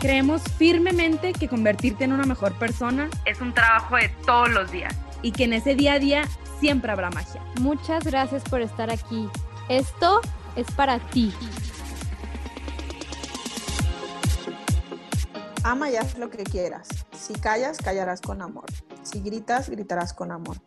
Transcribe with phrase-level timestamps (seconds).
[0.00, 4.94] Creemos firmemente que convertirte en una mejor persona es un trabajo de todos los días
[5.22, 6.22] y que en ese día a día
[6.60, 7.42] siempre habrá magia.
[7.60, 9.28] Muchas gracias por estar aquí.
[9.68, 10.20] Esto
[10.54, 11.34] es para ti.
[15.64, 16.86] Ama y haz lo que quieras.
[17.12, 18.66] Si callas, callarás con amor.
[19.02, 20.58] Si gritas, gritarás con amor.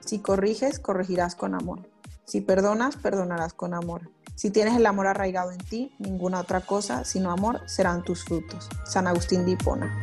[0.00, 1.88] Si corriges, corregirás con amor.
[2.24, 4.10] Si perdonas, perdonarás con amor.
[4.40, 8.70] Si tienes el amor arraigado en ti, ninguna otra cosa sino amor serán tus frutos.
[8.86, 10.00] San Agustín de Hipona.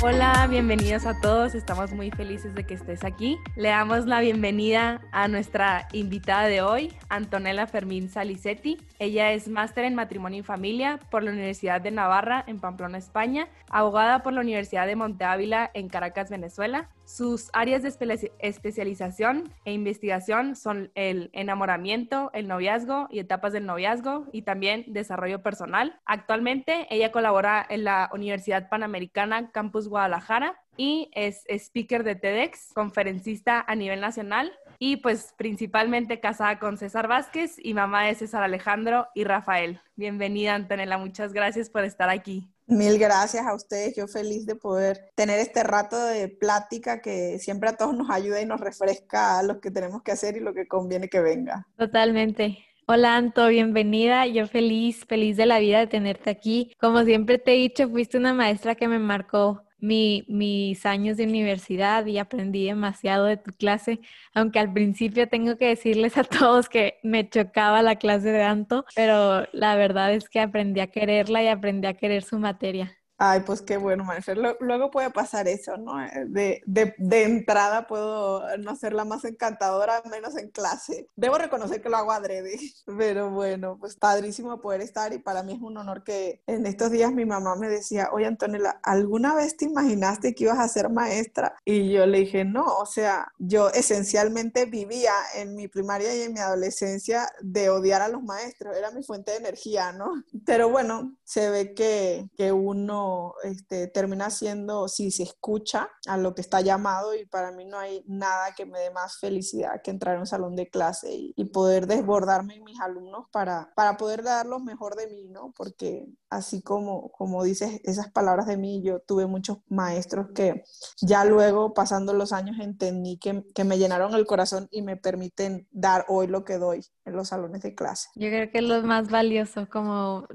[0.00, 1.54] Hola, bienvenidos a todos.
[1.54, 3.36] Estamos muy felices de que estés aquí.
[3.54, 8.78] Le damos la bienvenida a nuestra invitada de hoy, Antonella Fermín Salicetti.
[8.98, 13.48] Ella es máster en matrimonio y familia por la Universidad de Navarra en Pamplona, España,
[13.68, 16.88] abogada por la Universidad de Monte Ávila en Caracas, Venezuela.
[17.08, 24.26] Sus áreas de especialización e investigación son el enamoramiento, el noviazgo y etapas del noviazgo
[24.30, 25.98] y también desarrollo personal.
[26.04, 33.64] Actualmente ella colabora en la Universidad Panamericana Campus Guadalajara y es speaker de TEDx, conferencista
[33.66, 39.08] a nivel nacional y pues principalmente casada con César Vázquez y mamá de César Alejandro
[39.14, 39.80] y Rafael.
[39.96, 42.50] Bienvenida Antonella, muchas gracias por estar aquí.
[42.68, 47.70] Mil gracias a ustedes, yo feliz de poder tener este rato de plática que siempre
[47.70, 50.52] a todos nos ayuda y nos refresca a lo que tenemos que hacer y lo
[50.52, 51.66] que conviene que venga.
[51.78, 52.58] Totalmente.
[52.86, 54.26] Hola Anto, bienvenida.
[54.26, 56.76] Yo feliz, feliz de la vida de tenerte aquí.
[56.78, 61.24] Como siempre te he dicho, fuiste una maestra que me marcó mi, mis años de
[61.24, 64.00] universidad y aprendí demasiado de tu clase,
[64.34, 68.84] aunque al principio tengo que decirles a todos que me chocaba la clase de Anto,
[68.94, 72.97] pero la verdad es que aprendí a quererla y aprendí a querer su materia.
[73.20, 74.38] Ay, pues qué bueno, Marifer.
[74.60, 76.00] Luego puede pasar eso, ¿no?
[76.00, 81.08] Eh, de, de, de, entrada puedo no ser la más encantadora, menos en clase.
[81.16, 82.56] Debo reconocer que lo hago adrede,
[82.96, 86.92] pero bueno, pues padrísimo poder estar y para mí es un honor que en estos
[86.92, 90.88] días mi mamá me decía, oye Antonella, ¿alguna vez te imaginaste que ibas a ser
[90.88, 91.56] maestra?
[91.64, 96.34] Y yo le dije, no, o sea, yo esencialmente vivía en mi primaria y en
[96.34, 100.22] mi adolescencia de odiar a los maestros, era mi fuente de energía, ¿no?
[100.46, 103.07] Pero bueno, se ve que, que uno
[103.42, 107.78] este, termina siendo, si se escucha a lo que está llamado y para mí no
[107.78, 111.32] hay nada que me dé más felicidad que entrar en un salón de clase y,
[111.36, 115.52] y poder desbordarme en mis alumnos para, para poder dar lo mejor de mí, ¿no?
[115.56, 120.64] Porque así como, como dices esas palabras de mí, yo tuve muchos maestros que
[121.00, 125.66] ya luego, pasando los años, entendí que, que me llenaron el corazón y me permiten
[125.70, 128.08] dar hoy lo que doy en los salones de clase.
[128.14, 130.26] Yo creo que es lo más valioso, como,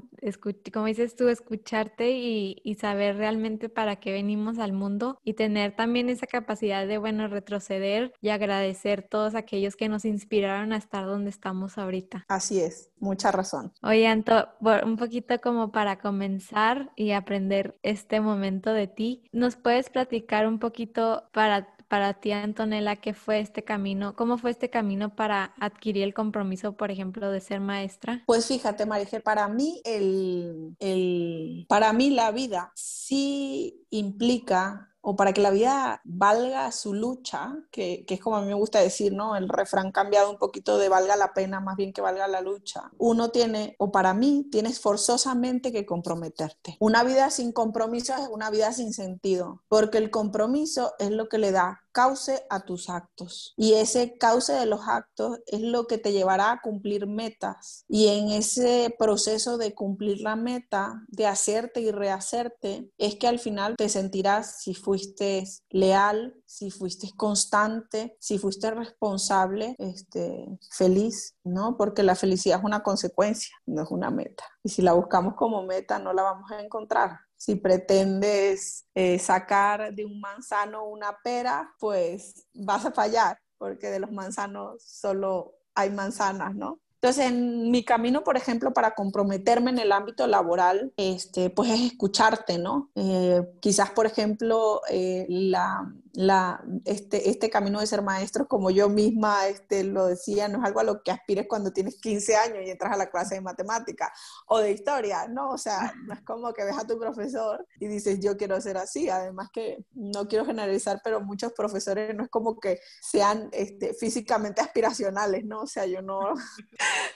[0.72, 5.76] como dices tú, escucharte y, y saber realmente para qué venimos al mundo y tener
[5.76, 11.04] también esa capacidad de, bueno, retroceder y agradecer todos aquellos que nos inspiraron a estar
[11.04, 12.24] donde estamos ahorita.
[12.26, 13.72] Así es, mucha razón.
[13.82, 14.48] Oye, Anto,
[14.84, 20.58] un poquito como para comenzar y aprender este momento de ti, ¿nos puedes platicar un
[20.58, 24.14] poquito para para ti, Antonella, qué fue este camino?
[24.16, 28.22] ¿Cómo fue este camino para adquirir el compromiso, por ejemplo, de ser maestra?
[28.26, 35.34] Pues fíjate, Marije, para mí, el, el, para mí la vida sí implica o para
[35.34, 39.12] que la vida valga su lucha, que, que, es como a mí me gusta decir,
[39.12, 39.36] ¿no?
[39.36, 42.90] El refrán cambiado un poquito de valga la pena más bien que valga la lucha.
[42.96, 46.78] Uno tiene, o para mí, tienes forzosamente que comprometerte.
[46.80, 51.36] Una vida sin compromiso es una vida sin sentido, porque el compromiso es lo que
[51.36, 53.54] le da cauce a tus actos.
[53.56, 57.84] Y ese cauce de los actos es lo que te llevará a cumplir metas.
[57.88, 63.38] Y en ese proceso de cumplir la meta, de hacerte y rehacerte, es que al
[63.38, 71.76] final te sentirás si fuiste leal, si fuiste constante, si fuiste responsable, este, feliz, ¿no?
[71.76, 74.44] Porque la felicidad es una consecuencia, no es una meta.
[74.64, 79.92] Y si la buscamos como meta, no la vamos a encontrar si pretendes eh, sacar
[79.94, 85.90] de un manzano una pera, pues vas a fallar, porque de los manzanos solo hay
[85.90, 86.80] manzanas, ¿no?
[87.04, 91.80] Entonces, en mi camino, por ejemplo, para comprometerme en el ámbito laboral, este, pues es
[91.82, 92.90] escucharte, ¿no?
[92.94, 99.48] Eh, quizás, por ejemplo, eh, la, este, este camino de ser maestro, como yo misma
[99.48, 102.70] este, lo decía, no es algo a lo que aspires cuando tienes 15 años y
[102.70, 104.10] entras a la clase de matemática
[104.46, 105.50] o de historia, ¿no?
[105.50, 108.78] O sea, no es como que ves a tu profesor y dices, yo quiero ser
[108.78, 109.10] así.
[109.10, 114.62] Además que no quiero generalizar, pero muchos profesores no es como que sean este, físicamente
[114.62, 115.62] aspiracionales, ¿no?
[115.62, 116.32] O sea, yo no,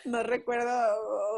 [0.04, 0.70] no recuerdo,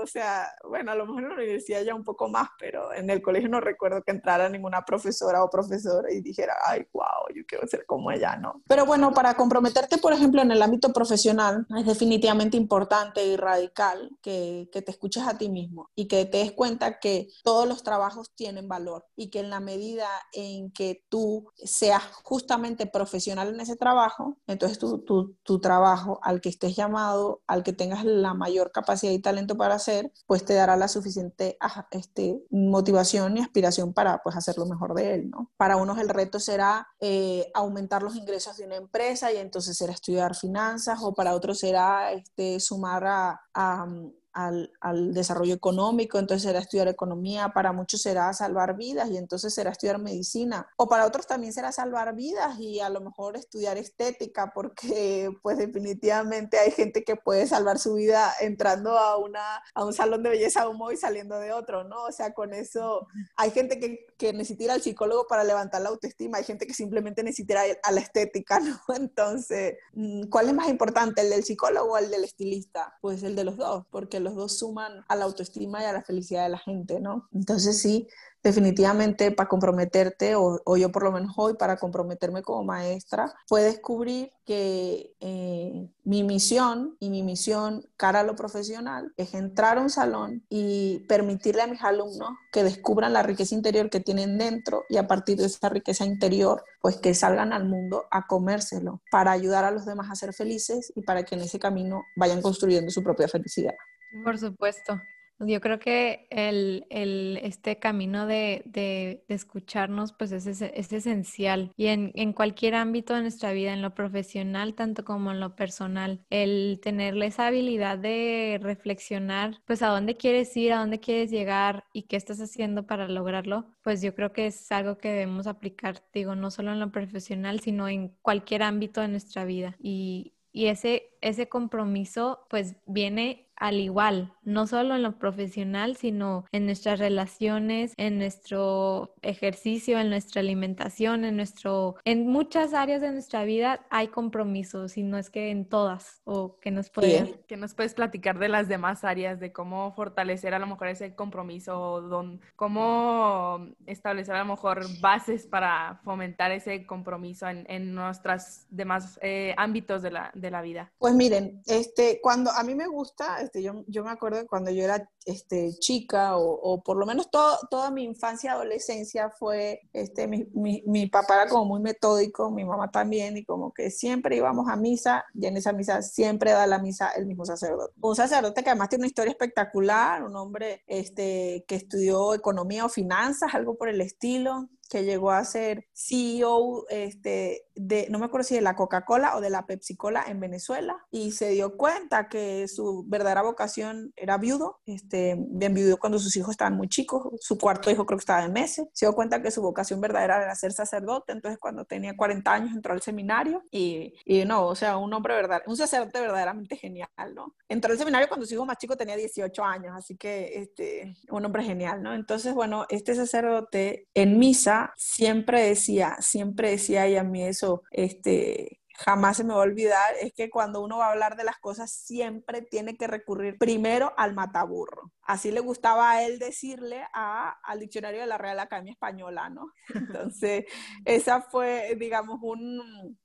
[0.03, 3.11] o sea, bueno, a lo mejor en la universidad ya un poco más, pero en
[3.11, 7.43] el colegio no recuerdo que entrara ninguna profesora o profesor y dijera, ay, wow, yo
[7.47, 8.63] quiero ser como ella, ¿no?
[8.69, 14.11] Pero bueno, para comprometerte, por ejemplo, en el ámbito profesional, es definitivamente importante y radical
[14.23, 17.83] que, que te escuches a ti mismo y que te des cuenta que todos los
[17.83, 23.61] trabajos tienen valor y que en la medida en que tú seas justamente profesional en
[23.61, 28.30] ese trabajo, entonces tu, tu, tu trabajo al que estés llamado, al que tengas la
[28.35, 31.59] mayor capacidad y talento para hacer, pues te dará la suficiente
[31.91, 35.51] este, motivación y aspiración para pues hacer lo mejor de él, ¿no?
[35.57, 39.93] Para unos el reto será eh, aumentar los ingresos de una empresa y entonces será
[39.93, 43.87] estudiar finanzas o para otros será este, sumar a
[44.33, 49.55] al, al, desarrollo económico, entonces será estudiar economía, para muchos será salvar vidas y entonces
[49.55, 53.77] será estudiar medicina, o para otros también será salvar vidas y a lo mejor estudiar
[53.79, 59.85] estética, porque pues definitivamente hay gente que puede salvar su vida entrando a, una, a
[59.85, 62.05] un salón de belleza humo y saliendo de otro, ¿no?
[62.05, 63.07] O sea, con eso
[63.37, 66.75] hay gente que, que necesita ir al psicólogo para levantar la autoestima, hay gente que
[66.75, 68.61] simplemente necesita ir a la estética.
[68.97, 72.97] Entonces, mm, ¿cuál es más importante, el del psicólogo o el del estilista?
[73.01, 76.03] Pues el de los dos, porque los dos suman a la autoestima y a la
[76.03, 77.29] felicidad de la gente, ¿no?
[77.33, 78.09] Entonces sí,
[78.43, 83.63] definitivamente para comprometerte, o, o, yo por lo menos hoy para comprometerme como maestra, fue
[83.63, 89.83] descubrir que eh, mi misión y mi misión cara a lo profesional es entrar a
[89.83, 94.85] un salón y permitirle a mis alumnos que descubran la riqueza interior que tienen dentro
[94.89, 99.33] y a partir de esa riqueza interior, pues que salgan al mundo a comérselo para
[99.33, 102.91] ayudar a los demás a ser felices y para que en ese camino vayan construyendo
[102.91, 103.75] su propia felicidad.
[104.25, 105.01] Por supuesto.
[105.43, 111.73] Yo creo que el, el este camino de, de, escucharnos pues es, es, es esencial
[111.79, 115.57] y en, en, cualquier ámbito de nuestra vida, en lo profesional tanto como en lo
[115.57, 121.31] personal, el tener esa habilidad de reflexionar pues a dónde quieres ir, a dónde quieres
[121.31, 125.47] llegar y qué estás haciendo para lograrlo, pues yo creo que es algo que debemos
[125.47, 130.35] aplicar, digo, no solo en lo profesional, sino en cualquier ámbito de nuestra vida y,
[130.53, 136.67] y ese, ese compromiso pues viene al igual, no solo en lo profesional, sino en
[136.67, 143.45] nuestras relaciones, en nuestro ejercicio, en nuestra alimentación, en nuestro, en muchas áreas de nuestra
[143.45, 147.37] vida hay compromisos, y no es que en todas, o que nos puedes...
[147.47, 151.15] Que nos puedes platicar de las demás áreas, de cómo fortalecer a lo mejor ese
[151.15, 158.67] compromiso, don, cómo establecer a lo mejor bases para fomentar ese compromiso en, en nuestros
[158.71, 160.91] demás eh, ámbitos de la, de la vida.
[160.99, 165.09] Pues miren, este, cuando a mí me gusta yo, yo, me acuerdo cuando yo era
[165.27, 171.07] este, chica, o, por lo menos toda mi infancia adolescencia fue, este, mi, mi, mi,
[171.09, 175.25] papá era como muy metódico, mi mamá también, y como que siempre íbamos a misa,
[175.35, 177.95] y en esa misa siempre da la misa el mismo sacerdote.
[178.01, 182.89] Un sacerdote que además tiene una historia espectacular, un hombre este, que estudió economía o
[182.89, 188.45] finanzas, algo por el estilo, que llegó a ser CEO este, de, no me acuerdo
[188.45, 192.69] si de la Coca-Cola o de la Pepsi-Cola en Venezuela, y se dio cuenta que
[192.69, 197.91] su verdadera vocación era viudo, este, viudo cuando sus hijos estaban muy chicos, su cuarto
[197.91, 200.73] hijo creo que estaba de meses, se dio cuenta que su vocación verdadera era ser
[200.73, 205.13] sacerdote, entonces cuando tenía 40 años entró al seminario y, y no, o sea, un
[205.15, 207.55] hombre verdadero, un sacerdote verdaderamente genial, ¿no?
[207.69, 211.45] Entró al seminario cuando su hijo más chico tenía 18 años, así que este, un
[211.45, 212.15] hombre genial, ¿no?
[212.15, 218.81] Entonces, bueno, este sacerdote en misa siempre decía, siempre decía, y a mí eso, este,
[219.05, 221.59] jamás se me va a olvidar, es que cuando uno va a hablar de las
[221.59, 225.13] cosas, siempre tiene que recurrir primero al mataburro.
[225.23, 229.73] Así le gustaba a él decirle a, al diccionario de la Real Academia Española, ¿no?
[229.95, 230.65] Entonces,
[231.05, 233.19] esa fue, digamos, un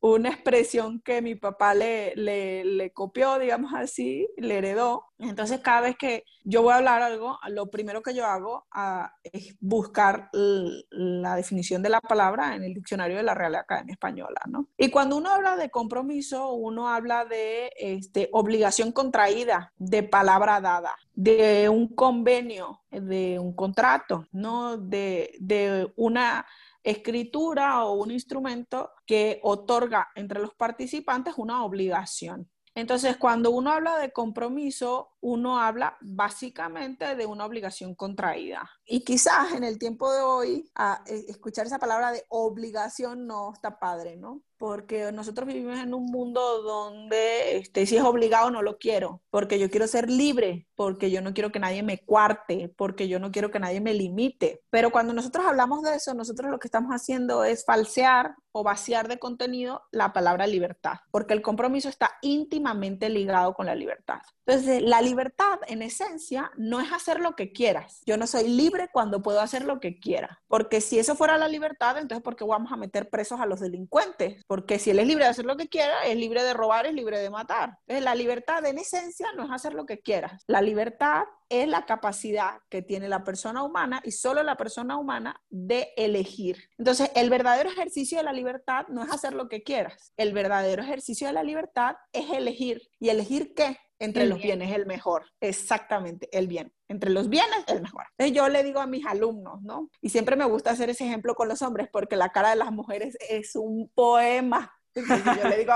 [0.00, 5.04] una expresión que mi papá le, le, copió, digamos así, le heredó.
[5.18, 9.06] Entonces, cada vez que yo voy a hablar algo, lo primero que yo hago uh,
[9.22, 14.40] es buscar la definición de la palabra en el diccionario de la Real Academia Española,
[14.48, 14.68] ¿no?
[14.78, 20.94] Y cuando uno habla de compromiso, uno habla de este, obligación contraída, de palabra dada,
[21.14, 24.78] de un convenio, de un contrato, ¿no?
[24.78, 26.46] De, de una
[26.82, 32.50] escritura o un instrumento que otorga entre los participantes una obligación.
[32.74, 38.70] Entonces, cuando uno habla de compromiso, uno habla básicamente de una obligación contraída.
[38.84, 43.52] Y quizás en el tiempo de hoy, a, eh, escuchar esa palabra de obligación no
[43.52, 44.42] está padre, ¿no?
[44.60, 49.58] porque nosotros vivimos en un mundo donde este, si es obligado no lo quiero, porque
[49.58, 53.30] yo quiero ser libre, porque yo no quiero que nadie me cuarte, porque yo no
[53.30, 54.62] quiero que nadie me limite.
[54.68, 59.08] Pero cuando nosotros hablamos de eso, nosotros lo que estamos haciendo es falsear o vaciar
[59.08, 64.20] de contenido la palabra libertad, porque el compromiso está íntimamente ligado con la libertad.
[64.50, 68.02] Entonces, la libertad en esencia no es hacer lo que quieras.
[68.04, 71.46] Yo no soy libre cuando puedo hacer lo que quiera, porque si eso fuera la
[71.46, 74.42] libertad, entonces ¿por qué vamos a meter presos a los delincuentes?
[74.48, 76.94] Porque si él es libre de hacer lo que quiera, es libre de robar, es
[76.94, 77.78] libre de matar.
[77.86, 80.42] Entonces, la libertad en esencia no es hacer lo que quieras.
[80.48, 85.40] La libertad es la capacidad que tiene la persona humana y solo la persona humana
[85.48, 86.58] de elegir.
[86.76, 90.12] Entonces, el verdadero ejercicio de la libertad no es hacer lo que quieras.
[90.16, 92.82] El verdadero ejercicio de la libertad es elegir.
[92.98, 93.78] ¿Y elegir qué?
[94.00, 95.26] Entre los bienes, el mejor.
[95.40, 96.72] Exactamente, el bien.
[96.88, 98.06] Entre los bienes, el mejor.
[98.12, 99.90] Entonces yo le digo a mis alumnos, ¿no?
[100.00, 102.72] Y siempre me gusta hacer ese ejemplo con los hombres porque la cara de las
[102.72, 104.74] mujeres es un poema.
[104.94, 105.72] yo le digo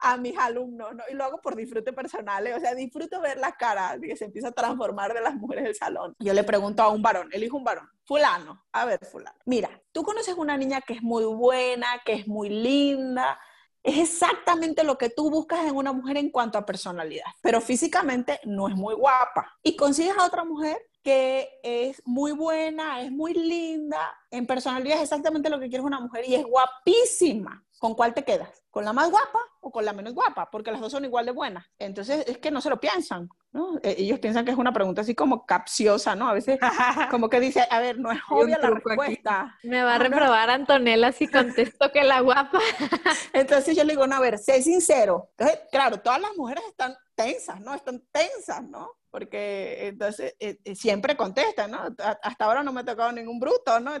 [0.00, 1.02] a, mis alumnos, ¿no?
[1.10, 2.54] Y lo hago por disfrute personal, ¿eh?
[2.54, 5.74] o sea, disfruto ver la cara que se empieza a transformar de las mujeres del
[5.74, 6.14] salón.
[6.18, 9.36] Yo le pregunto a un varón, elijo un varón, fulano, a ver, fulano.
[9.46, 13.38] Mira, tú conoces una niña que es muy buena, que es muy linda,
[13.82, 18.40] es exactamente lo que tú buscas en una mujer en cuanto a personalidad, pero físicamente
[18.44, 19.58] no es muy guapa.
[19.62, 25.04] Y consigues a otra mujer que es muy buena, es muy linda, en personalidad es
[25.04, 27.64] exactamente lo que quieres una mujer y es guapísima.
[27.78, 28.62] ¿Con cuál te quedas?
[28.70, 30.48] ¿Con la más guapa o con la menos guapa?
[30.52, 31.66] Porque las dos son igual de buenas.
[31.80, 33.76] Entonces es que no se lo piensan, ¿no?
[33.82, 36.28] E, ellos piensan que es una pregunta así como capciosa, ¿no?
[36.28, 36.60] A veces
[37.10, 39.58] como que dice, a ver, no es obvia la respuesta.
[39.64, 42.60] Me va a reprobar Antonella si contesto que la guapa.
[43.32, 45.30] Entonces yo le digo, no, a ver, sé sincero.
[45.36, 47.74] Entonces, claro, todas las mujeres están tensas, ¿no?
[47.74, 48.92] Están tensas, ¿no?
[49.12, 51.78] Porque entonces eh, eh, siempre contestan, ¿no?
[52.22, 53.92] Hasta ahora no me ha tocado ningún bruto, ¿no?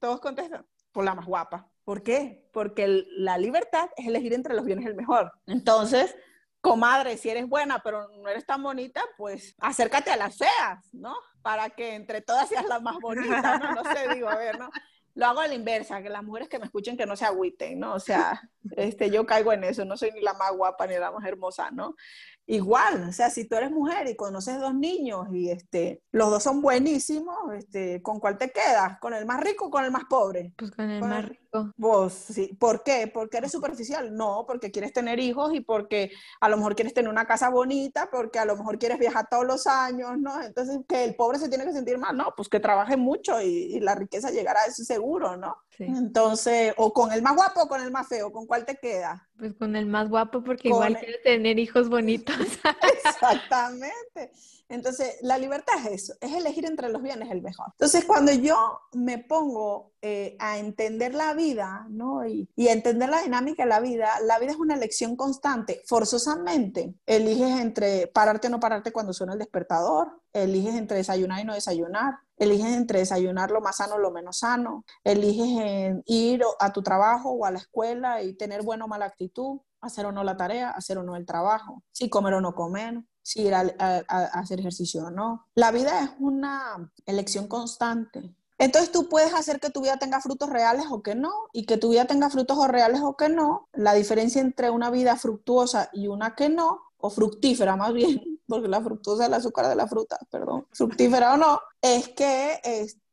[0.00, 1.68] todos contestan por la más guapa.
[1.84, 2.48] ¿Por qué?
[2.52, 5.32] Porque la libertad es elegir entre los bienes el mejor.
[5.46, 6.14] Entonces,
[6.60, 11.16] comadre, si eres buena pero no eres tan bonita, pues acércate a las feas, ¿no?
[11.42, 13.74] Para que entre todas seas la más bonita, ¿no?
[13.74, 14.70] No sé, digo, a ver, ¿no?
[15.14, 17.80] Lo hago a la inversa, que las mujeres que me escuchen que no se agüiten,
[17.80, 17.94] ¿no?
[17.94, 18.40] O sea,
[18.76, 21.70] este, yo caigo en eso, no soy ni la más guapa ni la más hermosa,
[21.70, 21.96] ¿no?
[22.46, 26.42] Igual, o sea, si tú eres mujer y conoces dos niños y este, los dos
[26.42, 28.98] son buenísimos, este, ¿con cuál te quedas?
[28.98, 30.52] ¿Con el más rico o con el más pobre?
[30.56, 31.72] Pues con el más rico.
[31.76, 32.56] Vos, sí.
[32.58, 33.10] ¿Por qué?
[33.12, 34.14] ¿Porque eres superficial?
[34.16, 38.08] No, porque quieres tener hijos y porque a lo mejor quieres tener una casa bonita,
[38.10, 40.42] porque a lo mejor quieres viajar todos los años, ¿no?
[40.42, 43.76] Entonces, que el pobre se tiene que sentir mal, no, pues que trabaje mucho y,
[43.76, 45.56] y la riqueza llegará a eso seguro, ¿no?
[45.78, 49.28] Entonces, o con el más guapo o con el más feo, ¿con cuál te queda?
[49.40, 52.36] Pues con el más guapo porque igual quiere tener hijos bonitos.
[53.04, 54.32] Exactamente.
[54.68, 57.68] Entonces, la libertad es eso, es elegir entre los bienes el mejor.
[57.72, 62.26] Entonces, cuando yo me pongo eh, a entender la vida, ¿no?
[62.26, 65.82] Y, y, entender la dinámica de la vida, la vida es una elección constante.
[65.86, 71.44] Forzosamente, eliges entre pararte o no pararte cuando suena el despertador, eliges entre desayunar y
[71.44, 76.72] no desayunar, eliges entre desayunar lo más sano o lo menos sano, eliges ir a
[76.72, 80.24] tu trabajo o a la escuela y tener buena o mala actitud, hacer o no
[80.24, 83.60] la tarea, hacer o no el trabajo, si comer o no comer, si ir a,
[84.32, 85.46] hacer ejercicio o no.
[85.54, 88.34] La vida es una elección constante.
[88.60, 91.78] Entonces tú puedes hacer que tu vida tenga frutos reales o que no, y que
[91.78, 93.68] tu vida tenga frutos reales o que no.
[93.72, 98.68] La diferencia entre una vida fructuosa y una que no, o fructífera más bien, porque
[98.68, 102.60] la fructosa es el azúcar de la fruta, perdón, fructífera o no, es que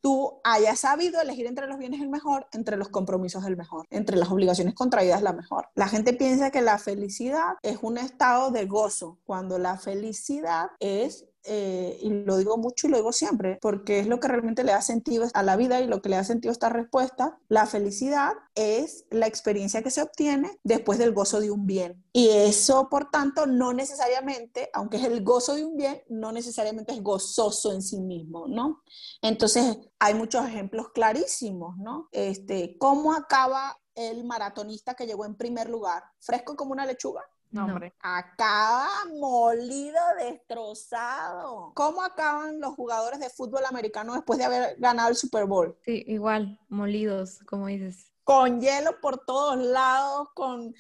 [0.02, 4.18] tú hayas sabido elegir entre los bienes el mejor, entre los compromisos el mejor, entre
[4.18, 5.70] las obligaciones contraídas la mejor.
[5.76, 11.26] La gente piensa que la felicidad es un estado de gozo, cuando la felicidad es
[11.50, 14.74] eh, y lo digo mucho y lo digo siempre, porque es lo que realmente le
[14.74, 17.40] da sentido a la vida y lo que le da sentido esta respuesta.
[17.48, 22.04] La felicidad es la experiencia que se obtiene después del gozo de un bien.
[22.12, 26.94] Y eso, por tanto, no necesariamente, aunque es el gozo de un bien, no necesariamente
[26.94, 28.84] es gozoso en sí mismo, ¿no?
[29.22, 32.10] Entonces, hay muchos ejemplos clarísimos, ¿no?
[32.12, 36.04] Este, ¿Cómo acaba el maratonista que llegó en primer lugar?
[36.20, 37.24] ¿Fresco como una lechuga?
[37.58, 37.94] No, hombre.
[38.00, 38.88] Acaba
[39.20, 41.72] molido, destrozado.
[41.74, 45.78] ¿Cómo acaban los jugadores de fútbol americano después de haber ganado el Super Bowl?
[45.84, 46.60] Sí, igual.
[46.70, 50.76] molidos, como dices con hielo por todos lados, con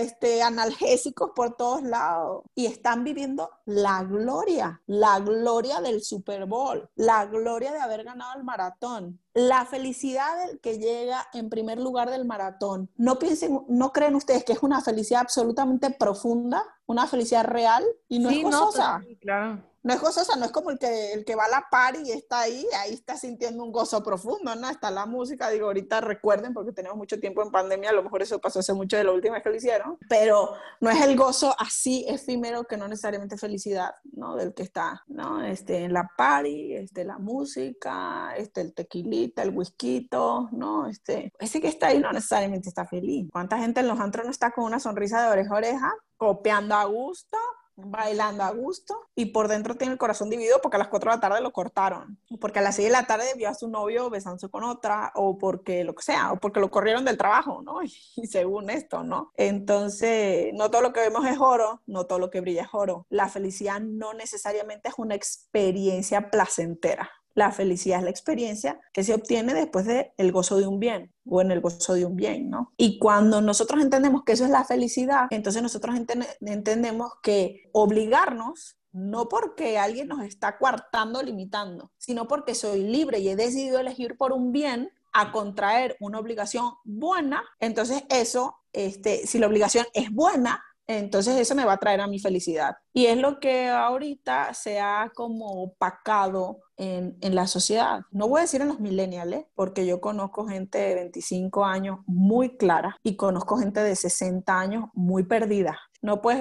[0.00, 2.42] este, analgésicos por todos lados.
[2.56, 8.36] Y están viviendo la gloria, la gloria del Super Bowl, la gloria de haber ganado
[8.36, 9.20] el maratón.
[9.32, 12.90] La felicidad del que llega en primer lugar del maratón.
[12.96, 18.18] No piensen, no creen ustedes que es una felicidad absolutamente profunda, una felicidad real y
[18.18, 18.98] no es pues gozosa.
[18.98, 21.66] No, claro no es gozosa, no es como el que, el que va a la
[21.70, 24.68] par y está ahí, ahí está sintiendo un gozo profundo, ¿no?
[24.68, 28.20] Está la música, digo, ahorita recuerden, porque tenemos mucho tiempo en pandemia, a lo mejor
[28.20, 30.52] eso pasó hace mucho de la última vez que lo hicieron, pero
[30.82, 34.36] no es el gozo así efímero que no necesariamente felicidad, ¿no?
[34.36, 35.42] Del que está, ¿no?
[35.42, 40.06] Este, en la party, este, la música, este, el tequilita, el whisky,
[40.52, 40.86] ¿no?
[40.86, 43.26] Este, ese que está ahí no necesariamente está feliz.
[43.32, 46.74] ¿Cuánta gente en los antros no está con una sonrisa de oreja a oreja, copiando
[46.74, 47.38] a gusto,
[47.78, 51.16] bailando a gusto y por dentro tiene el corazón dividido porque a las 4 de
[51.16, 54.10] la tarde lo cortaron, porque a las 6 de la tarde vio a su novio
[54.10, 57.80] besándose con otra o porque lo que sea, o porque lo corrieron del trabajo, ¿no?
[58.16, 59.32] Y, según esto, ¿no?
[59.36, 63.06] Entonces, no todo lo que vemos es oro, no todo lo que brilla es oro.
[63.10, 67.10] La felicidad no necesariamente es una experiencia placentera.
[67.38, 71.14] La felicidad es la experiencia que se obtiene después del el gozo de un bien
[71.24, 72.72] o en el gozo de un bien, ¿no?
[72.76, 75.94] Y cuando nosotros entendemos que eso es la felicidad, entonces nosotros
[76.40, 83.28] entendemos que obligarnos no porque alguien nos está coartando, limitando, sino porque soy libre y
[83.28, 89.38] he decidido elegir por un bien a contraer una obligación buena, entonces eso, este, si
[89.38, 92.76] la obligación es buena, entonces eso me va a traer a mi felicidad.
[92.94, 98.00] Y es lo que ahorita se ha como opacado en, la sociedad.
[98.10, 102.56] No voy a decir en los millennials, porque yo conozco gente de 25 años muy
[102.56, 105.78] clara y conozco gente de 60 años muy perdida.
[106.00, 106.40] No puedes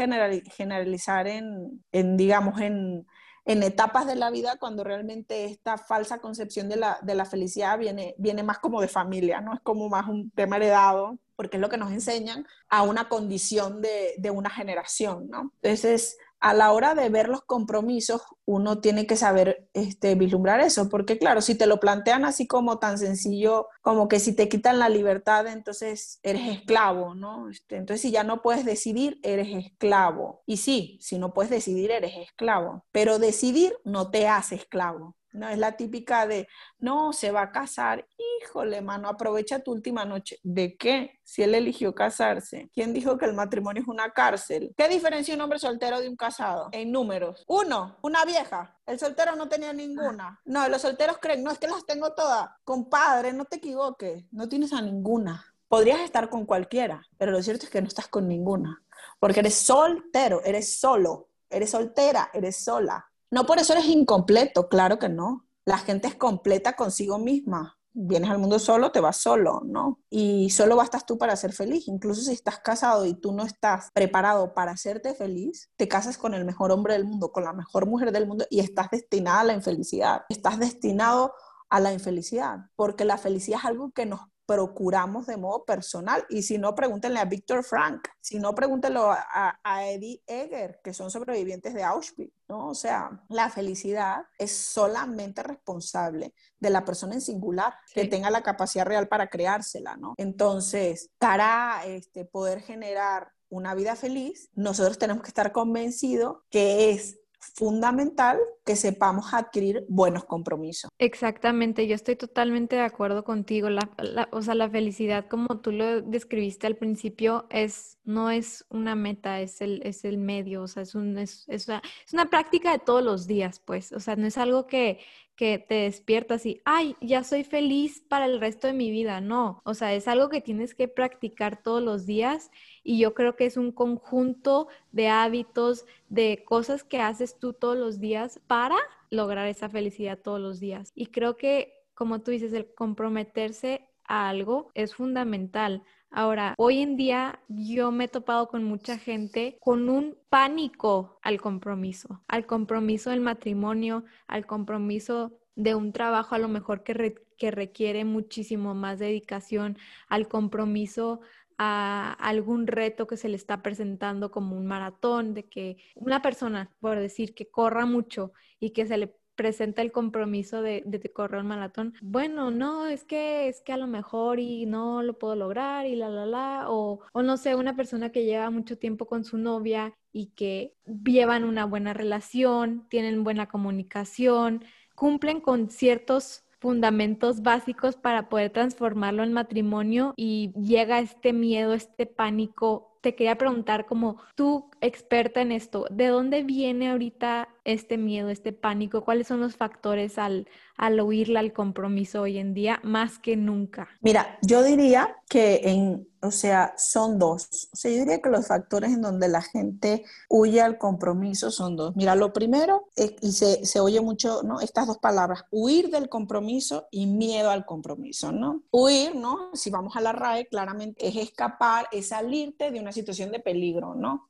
[0.56, 3.06] generalizar en, en digamos, en,
[3.44, 7.78] en etapas de la vida cuando realmente esta falsa concepción de la, de la felicidad
[7.78, 9.54] viene, viene más como de familia, ¿no?
[9.54, 13.82] Es como más un tema heredado porque es lo que nos enseñan a una condición
[13.82, 15.54] de, de una generación, ¿no?
[15.62, 20.88] Entonces, a la hora de ver los compromisos, uno tiene que saber este, vislumbrar eso,
[20.90, 24.80] porque claro, si te lo plantean así como tan sencillo, como que si te quitan
[24.80, 27.50] la libertad, entonces eres esclavo, ¿no?
[27.50, 30.44] Este, entonces, si ya no puedes decidir, eres esclavo.
[30.46, 35.17] Y sí, si no puedes decidir, eres esclavo, pero decidir no te hace esclavo.
[35.34, 36.48] No es la típica de,
[36.80, 38.08] no, se va a casar.
[38.42, 40.40] Híjole, mano, aprovecha tu última noche.
[40.44, 41.20] ¿De qué?
[41.24, 42.70] Si él eligió casarse.
[42.74, 44.74] ¿Quién dijo que el matrimonio es una cárcel?
[44.78, 46.70] ¿Qué diferencia un hombre soltero de un casado?
[46.72, 47.44] En números.
[47.48, 48.78] Uno, una vieja.
[48.86, 50.40] El soltero no tenía ninguna.
[50.46, 52.50] No, los solteros creen, no es que las tengo todas.
[52.64, 55.46] Compadre, no te equivoques, no tienes a ninguna.
[55.68, 58.82] Podrías estar con cualquiera, pero lo cierto es que no estás con ninguna.
[59.20, 63.07] Porque eres soltero, eres solo, eres soltera, eres sola.
[63.30, 65.46] No por eso eres incompleto, claro que no.
[65.66, 67.78] La gente es completa consigo misma.
[67.94, 70.00] Vienes al mundo solo, te vas solo, ¿no?
[70.10, 71.88] Y solo bastas tú para ser feliz.
[71.88, 76.34] Incluso si estás casado y tú no estás preparado para hacerte feliz, te casas con
[76.34, 79.46] el mejor hombre del mundo, con la mejor mujer del mundo y estás destinada a
[79.46, 80.22] la infelicidad.
[80.30, 81.34] Estás destinado
[81.70, 86.26] a la infelicidad, porque la felicidad es algo que nos procuramos de modo personal.
[86.30, 91.12] Y si no, pregúntenle a Víctor Frank, si no, pregúntenlo a, Eddie Egger, que son
[91.12, 92.70] sobrevivientes de Auschwitz, ¿no?
[92.70, 98.42] O sea, la felicidad es solamente responsable de la persona en singular, que tenga la
[98.42, 100.14] capacidad real para creársela, ¿no?
[100.18, 107.20] Entonces, para este, poder generar una vida feliz, nosotros tenemos que estar convencidos que es
[107.54, 110.90] fundamental que sepamos adquirir buenos compromisos.
[111.00, 113.70] Exactamente, yo estoy totalmente de acuerdo contigo.
[113.70, 113.90] La,
[114.32, 119.42] o sea, la felicidad, como tú lo describiste al principio, es no es una meta,
[119.42, 121.68] es el, es el medio, o sea, es, un, es, es
[122.14, 125.00] una práctica de todos los días, pues, o sea, no es algo que,
[125.38, 129.22] que te despiertas y, ay, ya soy feliz para el resto de mi vida.
[129.22, 132.50] No, o sea, es algo que tienes que practicar todos los días
[132.88, 137.78] y yo creo que es un conjunto de hábitos, de cosas que haces tú todos
[137.78, 138.78] los días para
[139.10, 140.94] lograr esa felicidad todos los días.
[140.96, 145.84] Y creo que, como tú dices, el comprometerse a algo es fundamental.
[146.12, 151.42] Ahora, hoy en día yo me he topado con mucha gente con un pánico al
[151.42, 157.52] compromiso, al compromiso del matrimonio, al compromiso de un trabajo a lo mejor que, que
[157.52, 161.20] requiere muchísimo más dedicación, al compromiso
[161.58, 166.72] a algún reto que se le está presentando como un maratón, de que una persona,
[166.80, 171.42] por decir, que corra mucho y que se le presenta el compromiso de, de, correr
[171.42, 175.36] un maratón, bueno, no, es que es que a lo mejor y no lo puedo
[175.36, 179.06] lograr y la, la, la, o, o no sé, una persona que lleva mucho tiempo
[179.06, 184.66] con su novia y que llevan una buena relación, tienen buena comunicación,
[184.96, 192.06] cumplen con ciertos fundamentos básicos para poder transformarlo en matrimonio y llega este miedo, este
[192.06, 198.30] pánico te quería preguntar como tú experta en esto, ¿de dónde viene ahorita este miedo,
[198.30, 199.06] este pánico?
[199.06, 203.88] ¿Cuáles son los factores al, al huirle al compromiso hoy en día más que nunca?
[204.02, 207.70] Mira, yo diría que en, o sea, son dos.
[207.74, 211.96] O yo diría que los factores en donde la gente huye al compromiso son dos.
[211.96, 212.88] Mira, lo primero,
[213.22, 214.60] y se, se oye mucho, ¿no?
[214.62, 218.64] Estas dos palabras, huir del compromiso y miedo al compromiso, ¿no?
[218.72, 219.52] Huir, ¿no?
[219.54, 223.96] Si vamos a la RAE, claramente es escapar, es salirte de una situación de peligro,
[223.96, 224.30] ¿no?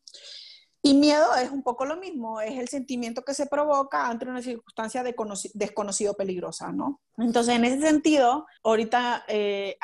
[0.88, 4.42] Y miedo es un poco lo mismo, es el sentimiento que se provoca ante una
[4.42, 5.14] circunstancia de
[5.54, 7.02] desconocido peligrosa, ¿no?
[7.18, 9.78] Entonces, en ese sentido, ahorita eh,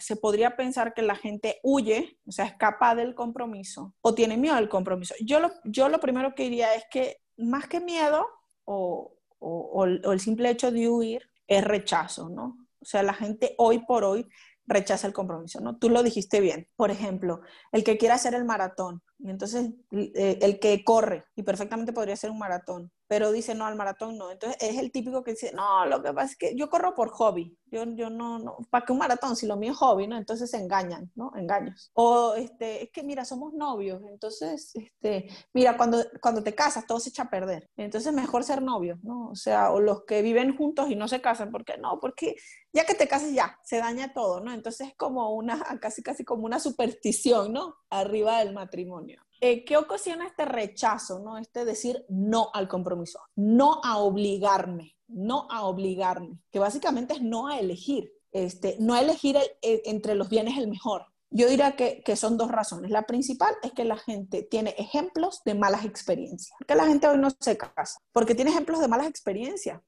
[0.00, 4.56] se podría pensar que la gente huye, o sea, escapa del compromiso o tiene miedo
[4.56, 5.14] al compromiso.
[5.20, 8.26] Yo lo, yo lo primero que diría es que más que miedo
[8.64, 12.56] o, o el simple hecho de huir, es rechazo, ¿no?
[12.80, 14.26] O sea, la gente hoy por hoy
[14.72, 15.76] rechaza el compromiso, ¿no?
[15.78, 16.68] Tú lo dijiste bien.
[16.76, 17.40] Por ejemplo,
[17.72, 22.30] el que quiera hacer el maratón, entonces eh, el que corre, y perfectamente podría ser
[22.30, 24.30] un maratón, pero dice no al maratón no.
[24.30, 27.10] Entonces es el típico que dice, no, lo que pasa es que yo corro por
[27.10, 29.36] hobby, yo, yo no, no, ¿para qué un maratón?
[29.36, 30.16] Si lo mío es hobby, ¿no?
[30.16, 31.30] Entonces se engañan, ¿no?
[31.36, 31.90] Engaños.
[31.92, 37.00] O este, es que mira, somos novios, entonces, este, mira, cuando, cuando te casas todo
[37.00, 37.68] se echa a perder.
[37.76, 39.28] Entonces mejor ser novios, ¿no?
[39.28, 42.00] O sea, o los que viven juntos y no se casan, ¿por qué no?
[42.00, 42.36] Porque
[42.72, 44.54] ya que te casas ya, se daña todo, ¿no?
[44.54, 47.74] Entonces es como una, casi casi como una superstición, ¿no?
[47.90, 49.20] Arriba del matrimonio.
[49.44, 51.36] Eh, ¿qué ocasiona este rechazo, ¿no?
[51.36, 57.48] Este decir no al compromiso, no a obligarme, no a obligarme, que básicamente es no
[57.48, 61.06] a elegir, este, no a elegir entre los bienes el mejor.
[61.30, 62.92] Yo diría que, que, son dos razones.
[62.92, 66.56] La principal es que la gente tiene ejemplos de malas experiencias.
[66.58, 67.98] ¿Por qué la gente hoy no se casa?
[68.12, 69.80] Porque tiene ejemplos de malas experiencias.